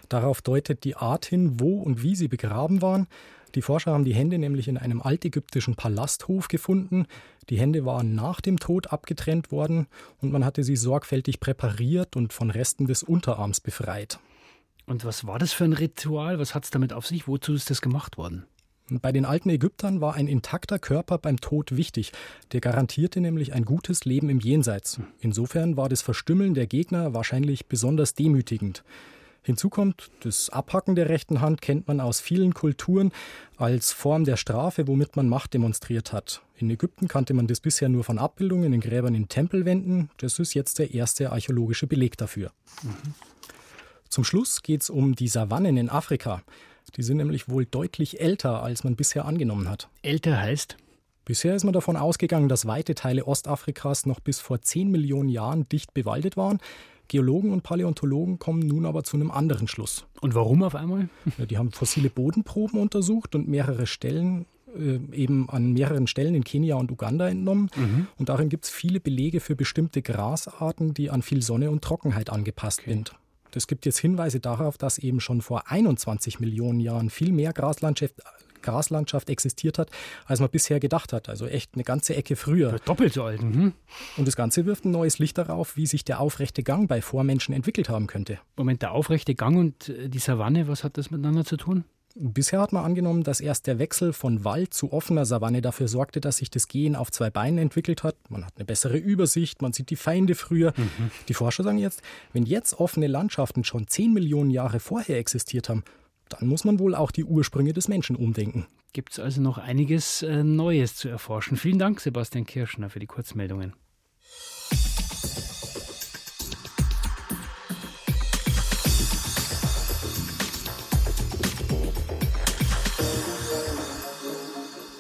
Darauf 0.09 0.43
deutet 0.43 0.85
die 0.85 0.97
Art 0.97 1.27
hin, 1.27 1.61
wo 1.61 1.81
und 1.81 2.03
wie 2.03 2.17
sie 2.17 2.29
begraben 2.29 2.83
waren. 2.83 3.07
Die 3.55 3.63
Forscher 3.63 3.93
haben 3.93 4.05
die 4.05 4.15
Hände 4.15 4.39
nämlich 4.39 4.67
in 4.69 4.79
einem 4.79 5.01
altägyptischen 5.01 5.77
Palasthof 5.77 6.49
gefunden. 6.49 7.07
Die 7.51 7.59
Hände 7.59 7.85
waren 7.85 8.15
nach 8.15 8.41
dem 8.41 8.59
Tod 8.59 8.93
abgetrennt 8.93 9.53
worden 9.53 9.87
und 10.19 10.33
man 10.33 10.45
hatte 10.45 10.65
sie 10.65 10.77
sorgfältig 10.77 11.41
präpariert 11.41 12.17
und 12.17 12.33
von 12.33 12.51
Resten 12.51 12.87
des 12.87 13.03
Unterarms 13.03 13.61
befreit. 13.61 14.19
Und 14.87 15.05
was 15.05 15.27
war 15.27 15.39
das 15.39 15.53
für 15.53 15.65
ein 15.65 15.73
Ritual? 15.73 16.39
Was 16.39 16.55
hat 16.55 16.65
es 16.65 16.71
damit 16.71 16.93
auf 16.93 17.07
sich? 17.07 17.29
Wozu 17.29 17.55
ist 17.55 17.71
das 17.71 17.81
gemacht 17.81 18.19
worden? 18.19 18.45
Bei 18.91 19.13
den 19.13 19.25
alten 19.25 19.49
Ägyptern 19.49 20.03
war 20.03 20.15
ein 20.15 20.29
intakter 20.29 20.79
Körper 20.79 21.17
beim 21.17 21.41
Tod 21.41 21.75
wichtig. 21.75 22.13
Der 22.53 22.61
garantierte 22.61 23.21
nämlich 23.21 23.55
ein 23.55 23.65
gutes 23.65 24.05
Leben 24.05 24.29
im 24.29 24.41
Jenseits. 24.41 25.01
Insofern 25.21 25.79
war 25.79 25.89
das 25.89 26.03
Verstümmeln 26.03 26.53
der 26.53 26.67
Gegner 26.67 27.15
wahrscheinlich 27.15 27.67
besonders 27.67 28.13
demütigend. 28.13 28.85
Hinzu 29.45 29.69
kommt, 29.69 30.11
das 30.21 30.49
Abhacken 30.49 30.95
der 30.95 31.11
rechten 31.11 31.43
Hand 31.43 31.61
kennt 31.61 31.87
man 31.87 32.01
aus 32.01 32.19
vielen 32.19 32.55
Kulturen 32.55 33.13
als 33.59 33.93
Form 33.93 34.25
der 34.25 34.39
Strafe, 34.39 34.89
womit 34.89 35.17
man 35.17 35.29
Macht 35.29 35.53
demonstriert 35.53 36.15
hat. 36.15 36.41
In 36.57 36.71
Ägypten 36.71 37.09
kannte 37.09 37.35
man 37.35 37.47
das 37.47 37.61
bisher 37.61 37.91
nur 37.91 38.05
von 38.05 38.19
Abbildungen 38.19 38.73
in 38.73 38.81
Gräbern 38.81 39.15
in 39.15 39.29
Tempelwänden. 39.29 40.09
Das 40.17 40.39
ist 40.39 40.55
jetzt 40.55 40.79
der 40.79 40.95
erste 40.95 41.31
archäologische 41.31 41.87
Beleg 41.87 42.17
dafür. 42.17 42.53
Mhm. 42.83 43.15
Zum 44.09 44.25
Schluss 44.25 44.63
geht 44.63 44.81
es 44.81 44.89
um 44.89 45.15
die 45.15 45.29
Savannen 45.29 45.77
in 45.77 45.91
Afrika. 45.91 46.43
Die 46.97 47.03
sind 47.03 47.19
nämlich 47.19 47.49
wohl 47.49 47.67
deutlich 47.67 48.21
älter, 48.21 48.63
als 48.63 48.83
man 48.83 48.97
bisher 48.97 49.27
angenommen 49.27 49.69
hat. 49.69 49.89
Älter 50.01 50.41
heißt? 50.41 50.79
Bisher 51.27 51.55
ist 51.55 51.65
man 51.65 51.73
davon 51.73 51.97
ausgegangen, 51.97 52.49
dass 52.49 52.67
weite 52.67 52.95
Teile 52.95 53.27
Ostafrikas 53.27 54.07
noch 54.07 54.21
bis 54.21 54.41
vor 54.41 54.63
10 54.63 54.91
Millionen 54.91 55.29
Jahren 55.29 55.69
dicht 55.69 55.93
bewaldet 55.95 56.37
waren. 56.37 56.61
Geologen 57.09 57.53
und 57.53 57.63
Paläontologen 57.63 58.39
kommen 58.39 58.61
nun 58.61 58.87
aber 58.87 59.05
zu 59.05 59.17
einem 59.17 59.31
anderen 59.31 59.69
Schluss. 59.69 60.07
Und 60.21 60.35
warum 60.35 60.63
auf 60.63 60.75
einmal? 60.75 61.09
Ja, 61.39 61.47
die 61.47 61.59
haben 61.59 61.71
fossile 61.73 62.11
Bodenproben 62.11 62.81
untersucht 62.81 63.35
und 63.35 63.49
mehrere 63.49 63.87
Stellen 63.87 64.47
äh, 64.77 64.99
eben 65.13 65.49
an 65.51 65.73
mehreren 65.73 66.07
Stellen 66.07 66.35
in 66.35 66.45
Kenia 66.45 66.77
und 66.77 66.91
Uganda 66.91 67.29
entnommen. 67.29 67.71
Mhm. 67.77 68.07
Und 68.19 68.29
darin 68.29 68.49
gibt 68.49 68.65
es 68.65 68.71
viele 68.71 69.01
Belege 69.01 69.41
für 69.41 69.57
bestimmte 69.57 70.03
Grasarten, 70.03 70.95
die 70.95 71.11
an 71.11 71.23
viel 71.23 71.43
Sonne 71.43 71.71
und 71.71 71.83
Trockenheit 71.83 72.31
angepasst 72.31 72.81
okay. 72.81 72.93
sind. 72.93 73.13
Es 73.57 73.69
gibt 73.69 73.87
jetzt 73.87 73.99
Hinweise 73.99 74.41
darauf, 74.41 74.79
dass 74.79 74.99
eben 74.99 75.21
schon 75.21 75.41
vor 75.41 75.71
21 75.71 76.41
Millionen 76.41 76.81
Jahren 76.81 77.09
viel 77.09 77.31
mehr 77.31 77.53
Graslandschaft, 77.53 78.15
Graslandschaft 78.65 79.31
existiert 79.31 79.79
hat, 79.79 79.91
als 80.27 80.41
man 80.41 80.51
bisher 80.51 80.81
gedacht 80.81 81.13
hat. 81.13 81.29
Also 81.29 81.47
echt 81.47 81.75
eine 81.75 81.85
ganze 81.85 82.17
Ecke 82.17 82.35
früher. 82.35 82.77
Doppelt 82.85 83.13
so 83.13 83.23
alt. 83.23 83.43
Mhm. 83.43 83.73
Und 84.17 84.27
das 84.27 84.35
Ganze 84.35 84.67
wirft 84.67 84.85
ein 84.85 84.91
neues 84.91 85.19
Licht 85.19 85.39
darauf, 85.39 85.77
wie 85.77 85.87
sich 85.87 86.05
der 86.05 86.21
aufrechte 86.21 86.63
Gang 86.63 86.89
bei 86.89 87.01
Vormenschen 87.01 87.55
entwickelt 87.55 87.89
haben 87.89 88.07
könnte. 88.07 88.39
Moment, 88.57 88.83
der 88.83 88.93
aufrechte 88.93 89.35
Gang 89.35 89.57
und 89.57 89.89
äh, 89.89 90.09
die 90.09 90.19
Savanne, 90.19 90.67
was 90.67 90.83
hat 90.83 90.99
das 90.99 91.11
miteinander 91.11 91.45
zu 91.45 91.57
tun? 91.57 91.85
Bisher 92.17 92.61
hat 92.61 92.73
man 92.73 92.85
angenommen, 92.85 93.25
dass 93.25 93.41
erst 93.41 93.67
der 93.67 93.81
Wechsel 93.81 94.13
von 94.13 94.45
Wald 94.45 94.73
zu 94.73 94.93
offener 94.93 95.27
Savanne 95.27 95.63
dafür 95.63 95.89
sorgte, 95.89 96.21
dass 96.21 96.37
sich 96.37 96.49
das 96.49 96.69
Gehen 96.69 96.95
auf 96.95 97.11
zwei 97.11 97.29
Beinen 97.29 97.59
entwickelt 97.59 98.05
hat. 98.05 98.15
Man 98.29 98.47
hat 98.47 98.53
eine 98.55 98.65
bessere 98.65 98.97
Übersicht, 98.97 99.63
man 99.63 99.73
sieht 99.73 99.91
die 99.91 99.97
Feinde 99.97 100.37
früher. 100.37 100.73
Mhm. 100.77 101.11
Die 101.27 101.35
Forscher 101.35 101.65
sagen 101.65 101.79
jetzt, 101.79 102.03
wenn 102.33 102.45
jetzt 102.45 102.79
offene 102.79 103.09
Landschaften 103.09 103.65
schon 103.65 103.89
10 103.89 104.13
Millionen 104.13 104.51
Jahre 104.51 104.79
vorher 104.79 105.19
existiert 105.19 105.69
haben, 105.69 105.83
dann 106.29 106.49
muss 106.49 106.65
man 106.65 106.79
wohl 106.79 106.95
auch 106.95 107.11
die 107.11 107.25
Ursprünge 107.25 107.73
des 107.73 107.89
Menschen 107.89 108.17
umdenken. 108.17 108.67
Gibt 108.93 109.13
es 109.13 109.19
also 109.19 109.41
noch 109.41 109.59
einiges 109.59 110.23
äh, 110.23 110.45
Neues 110.45 110.97
zu 110.97 111.09
erforschen. 111.09 111.57
Vielen 111.57 111.79
Dank, 111.79 112.01
Sebastian 112.01 112.47
Kirschner, 112.47 112.91
für 112.91 113.01
die 113.01 113.07
Kurzmeldungen. 113.07 113.75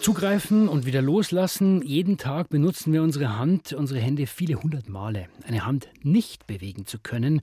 Zugreifen 0.04 0.68
und 0.68 0.84
wieder 0.84 1.00
loslassen. 1.00 1.80
Jeden 1.80 2.18
Tag 2.18 2.50
benutzen 2.50 2.92
wir 2.92 3.02
unsere 3.02 3.38
Hand, 3.38 3.72
unsere 3.72 4.00
Hände 4.00 4.26
viele 4.26 4.62
hundert 4.62 4.86
Male. 4.86 5.28
Eine 5.46 5.64
Hand 5.64 5.88
nicht 6.02 6.46
bewegen 6.46 6.84
zu 6.84 6.98
können, 6.98 7.40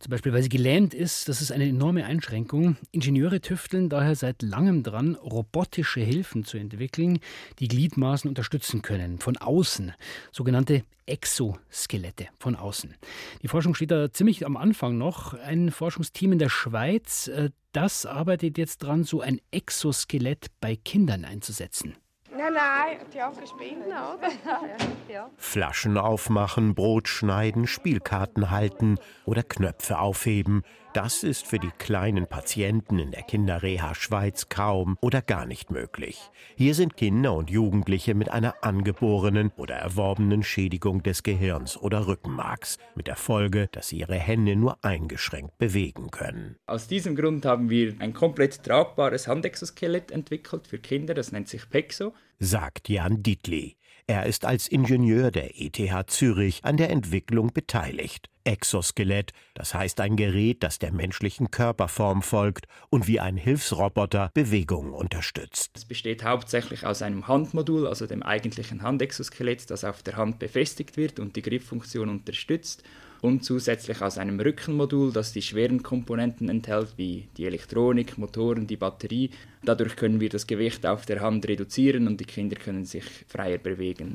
zum 0.00 0.10
Beispiel 0.10 0.32
weil 0.32 0.42
sie 0.42 0.48
gelähmt 0.48 0.92
ist, 0.92 1.28
das 1.28 1.40
ist 1.40 1.52
eine 1.52 1.68
enorme 1.68 2.04
Einschränkung. 2.04 2.76
Ingenieure 2.90 3.40
tüfteln 3.40 3.88
daher 3.88 4.16
seit 4.16 4.42
langem 4.42 4.82
dran, 4.82 5.14
robotische 5.14 6.00
Hilfen 6.00 6.42
zu 6.42 6.58
entwickeln, 6.58 7.20
die 7.60 7.68
Gliedmaßen 7.68 8.28
unterstützen 8.28 8.82
können, 8.82 9.20
von 9.20 9.36
außen. 9.36 9.92
Sogenannte 10.32 10.82
Exoskelette 11.10 12.28
von 12.38 12.56
außen. 12.56 12.94
Die 13.42 13.48
Forschung 13.48 13.74
steht 13.74 13.90
da 13.90 14.12
ziemlich 14.12 14.46
am 14.46 14.56
Anfang 14.56 14.96
noch. 14.96 15.34
Ein 15.34 15.70
Forschungsteam 15.70 16.32
in 16.32 16.38
der 16.38 16.48
Schweiz, 16.48 17.28
äh, 17.28 17.50
das 17.72 18.06
arbeitet 18.06 18.58
jetzt 18.58 18.78
dran, 18.78 19.04
so 19.04 19.20
ein 19.20 19.40
Exoskelett 19.50 20.46
bei 20.60 20.76
Kindern 20.76 21.24
einzusetzen. 21.24 21.96
Nein, 22.30 22.54
nein, 22.54 22.98
die 23.12 23.20
haben 23.20 23.38
gespielt, 23.38 23.78
oder? 23.86 24.18
Flaschen 25.36 25.98
aufmachen, 25.98 26.74
Brot 26.74 27.08
schneiden, 27.08 27.66
Spielkarten 27.66 28.50
halten 28.50 28.98
oder 29.24 29.42
Knöpfe 29.42 29.98
aufheben. 29.98 30.62
Das 30.92 31.22
ist 31.22 31.46
für 31.46 31.60
die 31.60 31.70
kleinen 31.78 32.26
Patienten 32.26 32.98
in 32.98 33.12
der 33.12 33.22
Kinderreha 33.22 33.94
Schweiz 33.94 34.48
kaum 34.48 34.98
oder 35.00 35.22
gar 35.22 35.46
nicht 35.46 35.70
möglich. 35.70 36.18
Hier 36.56 36.74
sind 36.74 36.96
Kinder 36.96 37.32
und 37.34 37.48
Jugendliche 37.48 38.14
mit 38.14 38.28
einer 38.28 38.56
angeborenen 38.62 39.52
oder 39.56 39.76
erworbenen 39.76 40.42
Schädigung 40.42 41.04
des 41.04 41.22
Gehirns 41.22 41.76
oder 41.76 42.08
Rückenmarks, 42.08 42.78
mit 42.96 43.06
der 43.06 43.14
Folge, 43.14 43.68
dass 43.70 43.88
sie 43.88 44.00
ihre 44.00 44.18
Hände 44.18 44.56
nur 44.56 44.84
eingeschränkt 44.84 45.58
bewegen 45.58 46.10
können. 46.10 46.56
Aus 46.66 46.88
diesem 46.88 47.14
Grund 47.14 47.46
haben 47.46 47.70
wir 47.70 47.94
ein 48.00 48.12
komplett 48.12 48.64
tragbares 48.64 49.28
Handexoskelett 49.28 50.10
entwickelt 50.10 50.66
für 50.66 50.80
Kinder, 50.80 51.14
das 51.14 51.30
nennt 51.30 51.48
sich 51.48 51.70
Pexo. 51.70 52.14
sagt 52.40 52.88
Jan 52.88 53.22
Dietli. 53.22 53.76
Er 54.06 54.26
ist 54.26 54.44
als 54.44 54.68
Ingenieur 54.68 55.30
der 55.30 55.60
ETH 55.60 56.10
Zürich 56.10 56.64
an 56.64 56.76
der 56.76 56.90
Entwicklung 56.90 57.52
beteiligt. 57.52 58.28
Exoskelett, 58.44 59.32
das 59.54 59.74
heißt 59.74 60.00
ein 60.00 60.16
Gerät, 60.16 60.62
das 60.62 60.78
der 60.78 60.92
menschlichen 60.92 61.50
Körperform 61.50 62.22
folgt 62.22 62.66
und 62.88 63.06
wie 63.06 63.20
ein 63.20 63.36
Hilfsroboter 63.36 64.30
Bewegungen 64.34 64.92
unterstützt. 64.92 65.72
Es 65.74 65.84
besteht 65.84 66.24
hauptsächlich 66.24 66.86
aus 66.86 67.02
einem 67.02 67.28
Handmodul, 67.28 67.86
also 67.86 68.06
dem 68.06 68.22
eigentlichen 68.22 68.82
Handexoskelett, 68.82 69.70
das 69.70 69.84
auf 69.84 70.02
der 70.02 70.16
Hand 70.16 70.38
befestigt 70.38 70.96
wird 70.96 71.20
und 71.20 71.36
die 71.36 71.42
Grifffunktion 71.42 72.08
unterstützt 72.08 72.82
und 73.22 73.44
zusätzlich 73.44 74.00
aus 74.02 74.18
einem 74.18 74.40
Rückenmodul, 74.40 75.12
das 75.12 75.32
die 75.32 75.42
schweren 75.42 75.82
Komponenten 75.82 76.48
enthält, 76.48 76.94
wie 76.96 77.28
die 77.36 77.46
Elektronik, 77.46 78.18
Motoren, 78.18 78.66
die 78.66 78.76
Batterie. 78.76 79.30
Dadurch 79.62 79.96
können 79.96 80.20
wir 80.20 80.28
das 80.28 80.46
Gewicht 80.46 80.86
auf 80.86 81.06
der 81.06 81.20
Hand 81.20 81.46
reduzieren 81.46 82.06
und 82.06 82.18
die 82.20 82.24
Kinder 82.24 82.56
können 82.56 82.84
sich 82.84 83.04
freier 83.28 83.58
bewegen. 83.58 84.14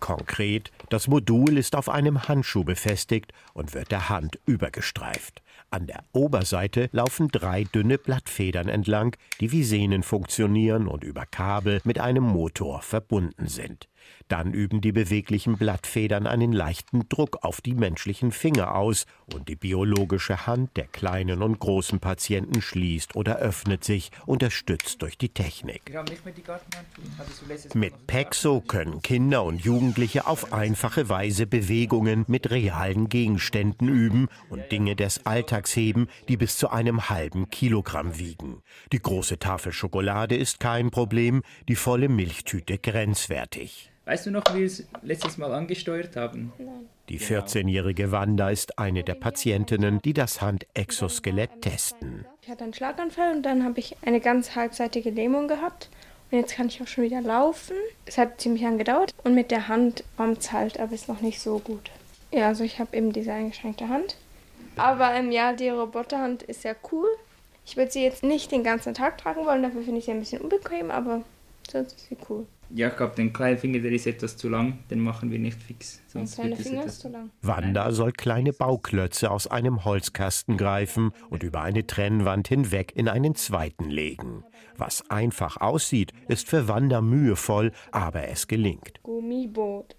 Konkret, 0.00 0.72
das 0.88 1.08
Modul 1.08 1.58
ist 1.58 1.76
auf 1.76 1.88
einem 1.90 2.26
Handschuh 2.26 2.64
befestigt 2.64 3.32
und 3.52 3.74
wird 3.74 3.90
der 3.90 4.08
Hand 4.08 4.40
übergestreift. 4.46 5.42
An 5.72 5.86
der 5.86 6.02
Oberseite 6.12 6.88
laufen 6.90 7.28
drei 7.28 7.64
dünne 7.64 7.98
Blattfedern 7.98 8.68
entlang, 8.68 9.14
die 9.40 9.52
wie 9.52 9.62
Sehnen 9.62 10.02
funktionieren 10.02 10.88
und 10.88 11.04
über 11.04 11.26
Kabel 11.26 11.80
mit 11.84 12.00
einem 12.00 12.24
Motor 12.24 12.82
verbunden 12.82 13.46
sind. 13.46 13.89
Dann 14.28 14.52
üben 14.52 14.80
die 14.80 14.92
beweglichen 14.92 15.56
Blattfedern 15.56 16.26
einen 16.26 16.52
leichten 16.52 17.08
Druck 17.08 17.38
auf 17.42 17.60
die 17.60 17.74
menschlichen 17.74 18.30
Finger 18.30 18.76
aus 18.76 19.06
und 19.34 19.48
die 19.48 19.56
biologische 19.56 20.46
Hand 20.46 20.76
der 20.76 20.86
kleinen 20.86 21.42
und 21.42 21.58
großen 21.58 22.00
Patienten 22.00 22.62
schließt 22.62 23.16
oder 23.16 23.38
öffnet 23.38 23.84
sich, 23.84 24.10
unterstützt 24.26 25.02
durch 25.02 25.18
die 25.18 25.30
Technik. 25.30 25.82
Mit 27.74 28.06
Pexo 28.06 28.60
können 28.60 29.02
Kinder 29.02 29.44
und 29.44 29.64
Jugendliche 29.64 30.26
auf 30.26 30.52
einfache 30.52 31.08
Weise 31.08 31.46
Bewegungen 31.46 32.24
mit 32.28 32.50
realen 32.50 33.08
Gegenständen 33.08 33.88
üben 33.88 34.28
und 34.48 34.70
Dinge 34.70 34.96
des 34.96 35.26
Alltags 35.26 35.74
heben, 35.74 36.08
die 36.28 36.36
bis 36.36 36.56
zu 36.56 36.70
einem 36.70 37.08
halben 37.10 37.50
Kilogramm 37.50 38.18
wiegen. 38.18 38.62
Die 38.92 39.02
große 39.02 39.38
Tafel 39.38 39.72
Schokolade 39.72 40.36
ist 40.36 40.60
kein 40.60 40.90
Problem, 40.90 41.42
die 41.68 41.76
volle 41.76 42.08
Milchtüte 42.08 42.78
grenzwertig. 42.78 43.89
Weißt 44.10 44.26
du 44.26 44.32
noch, 44.32 44.42
wie 44.54 44.58
wir 44.58 44.66
es 44.66 44.82
letztes 45.02 45.38
Mal 45.38 45.54
angesteuert 45.54 46.16
haben? 46.16 46.52
Nein. 46.58 46.88
Die 47.08 47.20
14-jährige 47.20 48.10
Wanda 48.10 48.50
ist 48.50 48.76
eine 48.76 49.04
der 49.04 49.14
Patientinnen, 49.14 50.00
die 50.02 50.14
das 50.14 50.40
Handexoskelett 50.40 51.62
testen. 51.62 52.24
Ich 52.42 52.48
hatte 52.48 52.64
einen 52.64 52.74
Schlaganfall 52.74 53.36
und 53.36 53.44
dann 53.44 53.62
habe 53.62 53.78
ich 53.78 53.94
eine 54.02 54.18
ganz 54.18 54.56
halbseitige 54.56 55.10
Lähmung 55.10 55.46
gehabt. 55.46 55.90
Und 56.32 56.38
jetzt 56.38 56.56
kann 56.56 56.66
ich 56.66 56.82
auch 56.82 56.88
schon 56.88 57.04
wieder 57.04 57.20
laufen. 57.20 57.76
Es 58.04 58.18
hat 58.18 58.40
ziemlich 58.40 58.64
lang 58.64 58.78
gedauert 58.78 59.14
und 59.22 59.36
mit 59.36 59.52
der 59.52 59.68
Hand 59.68 60.02
kommt 60.16 60.40
es 60.40 60.50
halt, 60.50 60.80
aber 60.80 60.92
ist 60.92 61.06
noch 61.06 61.20
nicht 61.20 61.38
so 61.38 61.60
gut. 61.60 61.92
Ja, 62.32 62.48
also 62.48 62.64
ich 62.64 62.80
habe 62.80 62.96
eben 62.96 63.12
diese 63.12 63.32
eingeschränkte 63.32 63.88
Hand. 63.88 64.16
Aber 64.74 65.14
ähm, 65.14 65.30
ja, 65.30 65.52
die 65.52 65.68
Roboterhand 65.68 66.42
ist 66.42 66.64
ja 66.64 66.74
cool. 66.90 67.06
Ich 67.64 67.76
würde 67.76 67.92
sie 67.92 68.02
jetzt 68.02 68.24
nicht 68.24 68.50
den 68.50 68.64
ganzen 68.64 68.92
Tag 68.92 69.18
tragen 69.18 69.46
wollen, 69.46 69.62
dafür 69.62 69.82
finde 69.82 70.00
ich 70.00 70.06
sie 70.06 70.10
ein 70.10 70.18
bisschen 70.18 70.42
unbequem, 70.42 70.90
aber 70.90 71.22
sonst 71.70 71.92
ist 71.92 72.08
sie 72.08 72.16
cool. 72.28 72.44
Ja, 72.72 72.88
ich 72.88 72.96
glaube, 72.96 73.16
den 73.16 73.32
kleinen 73.32 73.58
Finger, 73.58 73.80
der 73.80 73.90
ist 73.90 74.06
etwas 74.06 74.36
zu 74.36 74.48
lang, 74.48 74.78
den 74.90 75.00
machen 75.00 75.30
wir 75.30 75.40
nicht 75.40 75.60
fix. 75.60 76.00
Sonst 76.06 76.38
der 76.38 76.46
kleine 76.46 76.62
Finger 76.62 76.84
ist 76.84 77.00
zu 77.00 77.08
lang. 77.08 77.30
Wanda 77.42 77.90
soll 77.90 78.12
kleine 78.12 78.52
Bauklötze 78.52 79.30
aus 79.30 79.48
einem 79.48 79.84
Holzkasten 79.84 80.56
greifen 80.56 81.12
und 81.30 81.42
über 81.42 81.62
eine 81.62 81.86
Trennwand 81.86 82.46
hinweg 82.46 82.92
in 82.94 83.08
einen 83.08 83.34
zweiten 83.34 83.90
legen. 83.90 84.44
Was 84.76 85.10
einfach 85.10 85.56
aussieht, 85.56 86.12
ist 86.28 86.48
für 86.48 86.68
Wanda 86.68 87.00
mühevoll, 87.00 87.72
aber 87.90 88.28
es 88.28 88.46
gelingt. 88.46 89.02
Gummiboot. 89.02 89.96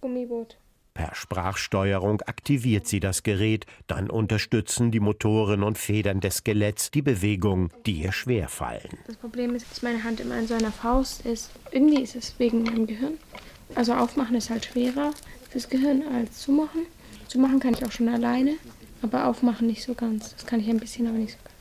Gummiboot. 0.00 0.56
Per 0.94 1.12
Sprachsteuerung 1.12 2.22
aktiviert 2.22 2.86
sie 2.86 3.00
das 3.00 3.24
Gerät, 3.24 3.66
dann 3.88 4.08
unterstützen 4.08 4.92
die 4.92 5.00
Motoren 5.00 5.64
und 5.64 5.76
Federn 5.76 6.20
des 6.20 6.36
Skeletts 6.36 6.92
die 6.92 7.02
Bewegung, 7.02 7.70
die 7.84 8.02
ihr 8.02 8.12
schwerfallen. 8.12 8.98
Das 9.08 9.16
Problem 9.16 9.56
ist, 9.56 9.68
dass 9.68 9.82
meine 9.82 10.04
Hand 10.04 10.20
immer 10.20 10.38
in 10.38 10.46
so 10.46 10.54
einer 10.54 10.70
Faust 10.70 11.26
ist. 11.26 11.50
Irgendwie 11.72 12.00
ist 12.00 12.14
es 12.14 12.38
wegen 12.38 12.62
meinem 12.62 12.86
Gehirn. 12.86 13.14
Also 13.74 13.92
aufmachen 13.92 14.36
ist 14.36 14.50
halt 14.50 14.66
schwerer 14.66 15.10
fürs 15.50 15.68
Gehirn 15.68 16.04
als 16.14 16.38
zumachen. 16.42 16.82
Zumachen 17.26 17.58
kann 17.58 17.74
ich 17.74 17.84
auch 17.84 17.92
schon 17.92 18.08
alleine, 18.08 18.54
aber 19.02 19.26
aufmachen 19.26 19.66
nicht 19.66 19.82
so 19.82 19.94
ganz. 19.94 20.36
Das 20.36 20.46
kann 20.46 20.60
ich 20.60 20.68
ein 20.68 20.78
bisschen, 20.78 21.08
aber 21.08 21.18
nicht 21.18 21.32
so 21.32 21.38
ganz. 21.42 21.53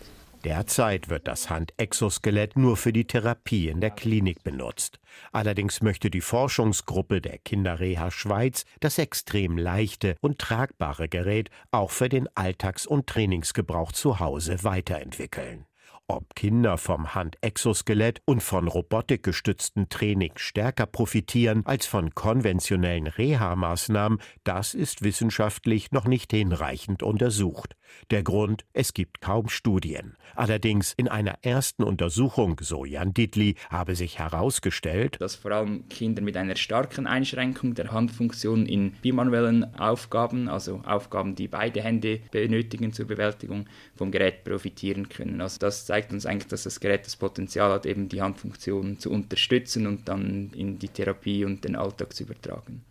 Derzeit 0.43 1.07
wird 1.09 1.27
das 1.27 1.49
Handexoskelett 1.49 2.57
nur 2.57 2.75
für 2.75 2.91
die 2.91 3.05
Therapie 3.05 3.69
in 3.69 3.79
der 3.79 3.91
Klinik 3.91 4.43
benutzt. 4.43 4.99
Allerdings 5.31 5.81
möchte 5.81 6.09
die 6.09 6.21
Forschungsgruppe 6.21 7.21
der 7.21 7.37
Kinderreha 7.37 8.11
Schweiz 8.11 8.65
das 8.81 8.97
extrem 8.97 9.57
leichte 9.57 10.15
und 10.19 10.39
tragbare 10.39 11.07
Gerät 11.07 11.49
auch 11.71 11.91
für 11.91 12.09
den 12.09 12.27
Alltags- 12.35 12.85
und 12.85 13.07
Trainingsgebrauch 13.07 13.93
zu 13.93 14.19
Hause 14.19 14.63
weiterentwickeln. 14.63 15.65
Ob 16.09 16.35
Kinder 16.35 16.77
vom 16.77 17.15
Handexoskelett 17.15 18.21
und 18.25 18.43
von 18.43 18.67
robotikgestützten 18.67 19.87
Training 19.87 20.33
stärker 20.35 20.85
profitieren 20.85 21.65
als 21.65 21.85
von 21.85 22.13
konventionellen 22.13 23.07
Reha-Maßnahmen, 23.07 24.19
das 24.43 24.73
ist 24.73 25.01
wissenschaftlich 25.01 25.93
noch 25.93 26.03
nicht 26.03 26.31
hinreichend 26.33 27.03
untersucht. 27.03 27.77
Der 28.11 28.21
Grund, 28.21 28.65
es 28.73 28.93
gibt 28.93 29.21
kaum 29.21 29.47
Studien. 29.47 30.17
Allerdings 30.35 30.93
in 30.97 31.07
einer 31.07 31.37
ersten 31.41 31.83
Untersuchung, 31.83 32.59
so 32.59 32.83
Jan 32.83 33.13
Dietli, 33.13 33.55
habe 33.69 33.95
sich 33.95 34.19
herausgestellt, 34.19 35.15
dass 35.21 35.35
vor 35.35 35.51
allem 35.51 35.87
Kinder 35.87 36.21
mit 36.21 36.35
einer 36.35 36.57
starken 36.57 37.07
Einschränkung 37.07 37.75
der 37.75 37.91
Handfunktion 37.91 38.65
in 38.65 38.91
bimanuellen 39.01 39.75
Aufgaben, 39.79 40.49
also 40.49 40.81
Aufgaben, 40.85 41.35
die 41.35 41.47
beide 41.47 41.81
Hände 41.81 42.19
benötigen 42.31 42.91
zur 42.91 43.05
Bewältigung, 43.05 43.67
vom 43.95 44.11
Gerät 44.11 44.43
profitieren 44.43 45.07
können. 45.07 45.39
Also 45.39 45.59
das 45.59 45.85
zeigt 45.93 46.11
uns 46.11 46.25
eigentlich, 46.25 46.47
dass 46.47 46.63
das 46.63 46.79
Gerät 46.79 47.05
das 47.05 47.15
Potenzial 47.15 47.71
hat, 47.71 47.85
eben 47.85 48.09
die 48.09 48.19
Handfunktion 48.19 48.97
zu 48.97 49.11
unterstützen 49.11 49.85
und 49.85 50.07
dann 50.09 50.49
in 50.55 50.79
die 50.79 50.87
Therapie 50.87 51.45
und 51.45 51.63
den 51.63 51.75
Alltag 51.75 52.13
zu 52.13 52.23
übertragen. 52.23 52.83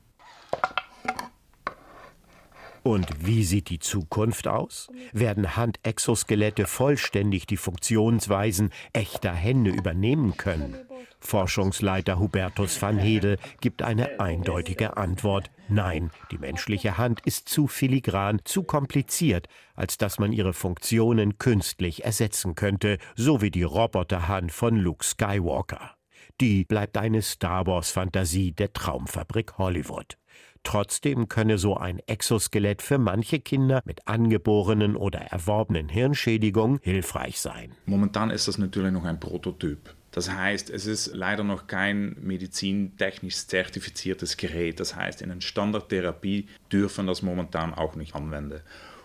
Und 2.84 3.08
wie 3.26 3.42
sieht 3.42 3.70
die 3.70 3.80
Zukunft 3.80 4.46
aus? 4.46 4.88
Werden 5.12 5.56
Handexoskelette 5.56 6.66
vollständig 6.66 7.48
die 7.48 7.56
Funktionsweisen 7.56 8.70
echter 8.92 9.32
Hände 9.32 9.72
übernehmen 9.72 10.36
können? 10.36 10.76
Forschungsleiter 11.22 12.18
Hubertus 12.18 12.80
van 12.82 12.98
Hedel 12.98 13.38
gibt 13.60 13.82
eine 13.82 14.20
eindeutige 14.20 14.96
Antwort. 14.96 15.50
Nein, 15.68 16.10
die 16.30 16.38
menschliche 16.38 16.98
Hand 16.98 17.20
ist 17.24 17.48
zu 17.48 17.66
filigran, 17.66 18.40
zu 18.44 18.64
kompliziert, 18.64 19.46
als 19.74 19.96
dass 19.96 20.18
man 20.18 20.32
ihre 20.32 20.52
Funktionen 20.52 21.38
künstlich 21.38 22.04
ersetzen 22.04 22.54
könnte, 22.54 22.98
so 23.16 23.40
wie 23.40 23.50
die 23.50 23.62
Roboterhand 23.62 24.52
von 24.52 24.76
Luke 24.76 25.04
Skywalker. 25.04 25.92
Die 26.40 26.64
bleibt 26.64 26.98
eine 26.98 27.22
Star 27.22 27.66
Wars-Fantasie 27.66 28.52
der 28.52 28.72
Traumfabrik 28.72 29.58
Hollywood. 29.58 30.18
Trotzdem 30.64 31.28
könne 31.28 31.58
so 31.58 31.76
ein 31.76 31.98
Exoskelett 32.06 32.82
für 32.82 32.98
manche 32.98 33.40
Kinder 33.40 33.82
mit 33.84 34.06
angeborenen 34.06 34.96
oder 34.96 35.20
erworbenen 35.20 35.88
Hirnschädigungen 35.88 36.78
hilfreich 36.82 37.40
sein. 37.40 37.72
Momentan 37.86 38.30
ist 38.30 38.48
das 38.48 38.58
natürlich 38.58 38.92
noch 38.92 39.04
ein 39.04 39.18
Prototyp. 39.18 39.94
Das 40.12 40.30
heißt, 40.30 40.70
es 40.70 40.86
ist 40.86 41.14
leider 41.14 41.42
noch 41.42 41.66
kein 41.66 42.16
medizintechnisch 42.20 43.46
zertifiziertes 43.46 44.36
Gerät. 44.36 44.78
Das 44.78 44.94
heißt, 44.94 45.22
in 45.22 45.30
einer 45.30 45.40
Standardtherapie 45.40 46.48
dürfen 46.70 47.06
das 47.06 47.22
momentan 47.22 47.74
auch 47.74 47.96
nicht 47.96 48.14
anwenden. 48.14 48.60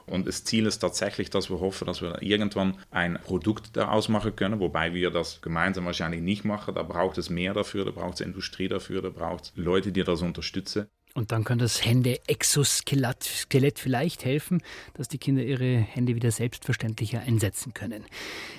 Und 0.06 0.26
das 0.28 0.44
Ziel 0.44 0.66
ist 0.66 0.80
tatsächlich, 0.80 1.30
dass 1.30 1.50
wir 1.50 1.60
hoffen, 1.60 1.86
dass 1.86 2.02
wir 2.02 2.22
irgendwann 2.22 2.78
ein 2.92 3.20
Produkt 3.22 3.76
daraus 3.76 4.08
machen 4.08 4.36
können, 4.36 4.60
wobei 4.60 4.94
wir 4.94 5.12
das 5.12 5.42
gemeinsam 5.42 5.86
wahrscheinlich 5.86 6.22
nicht 6.22 6.46
machen. 6.46 6.76
Da 6.76 6.84
braucht 6.84 7.18
es 7.18 7.30
mehr 7.30 7.54
dafür, 7.54 7.84
da 7.84 7.92
braucht 7.92 8.16
es 8.16 8.22
Industrie 8.22 8.70
dafür, 8.70 9.02
da 9.02 9.10
braucht 9.10 9.46
es 9.46 9.52
Leute, 9.56 9.92
die 9.92 10.04
das 10.04 10.22
unterstützen. 10.22 10.88
Und 11.14 11.32
dann 11.32 11.44
kann 11.44 11.58
das 11.58 11.84
Hände-Exoskelett 11.84 13.80
vielleicht 13.80 14.24
helfen, 14.24 14.62
dass 14.94 15.08
die 15.08 15.18
Kinder 15.18 15.44
ihre 15.44 15.76
Hände 15.78 16.16
wieder 16.16 16.32
selbstverständlicher 16.32 17.22
einsetzen 17.22 17.74
können. 17.74 18.06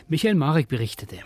Michael 0.08 0.34
Marek 0.34 0.68
berichtete. 0.68 1.18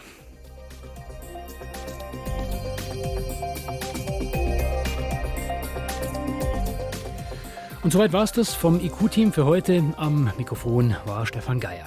Und 7.82 7.92
soweit 7.92 8.12
war 8.12 8.22
es 8.22 8.32
das 8.32 8.54
vom 8.54 8.80
IQ-Team 8.80 9.32
für 9.32 9.44
heute. 9.44 9.82
Am 9.96 10.30
Mikrofon 10.38 10.94
war 11.04 11.26
Stefan 11.26 11.58
Geier. 11.58 11.86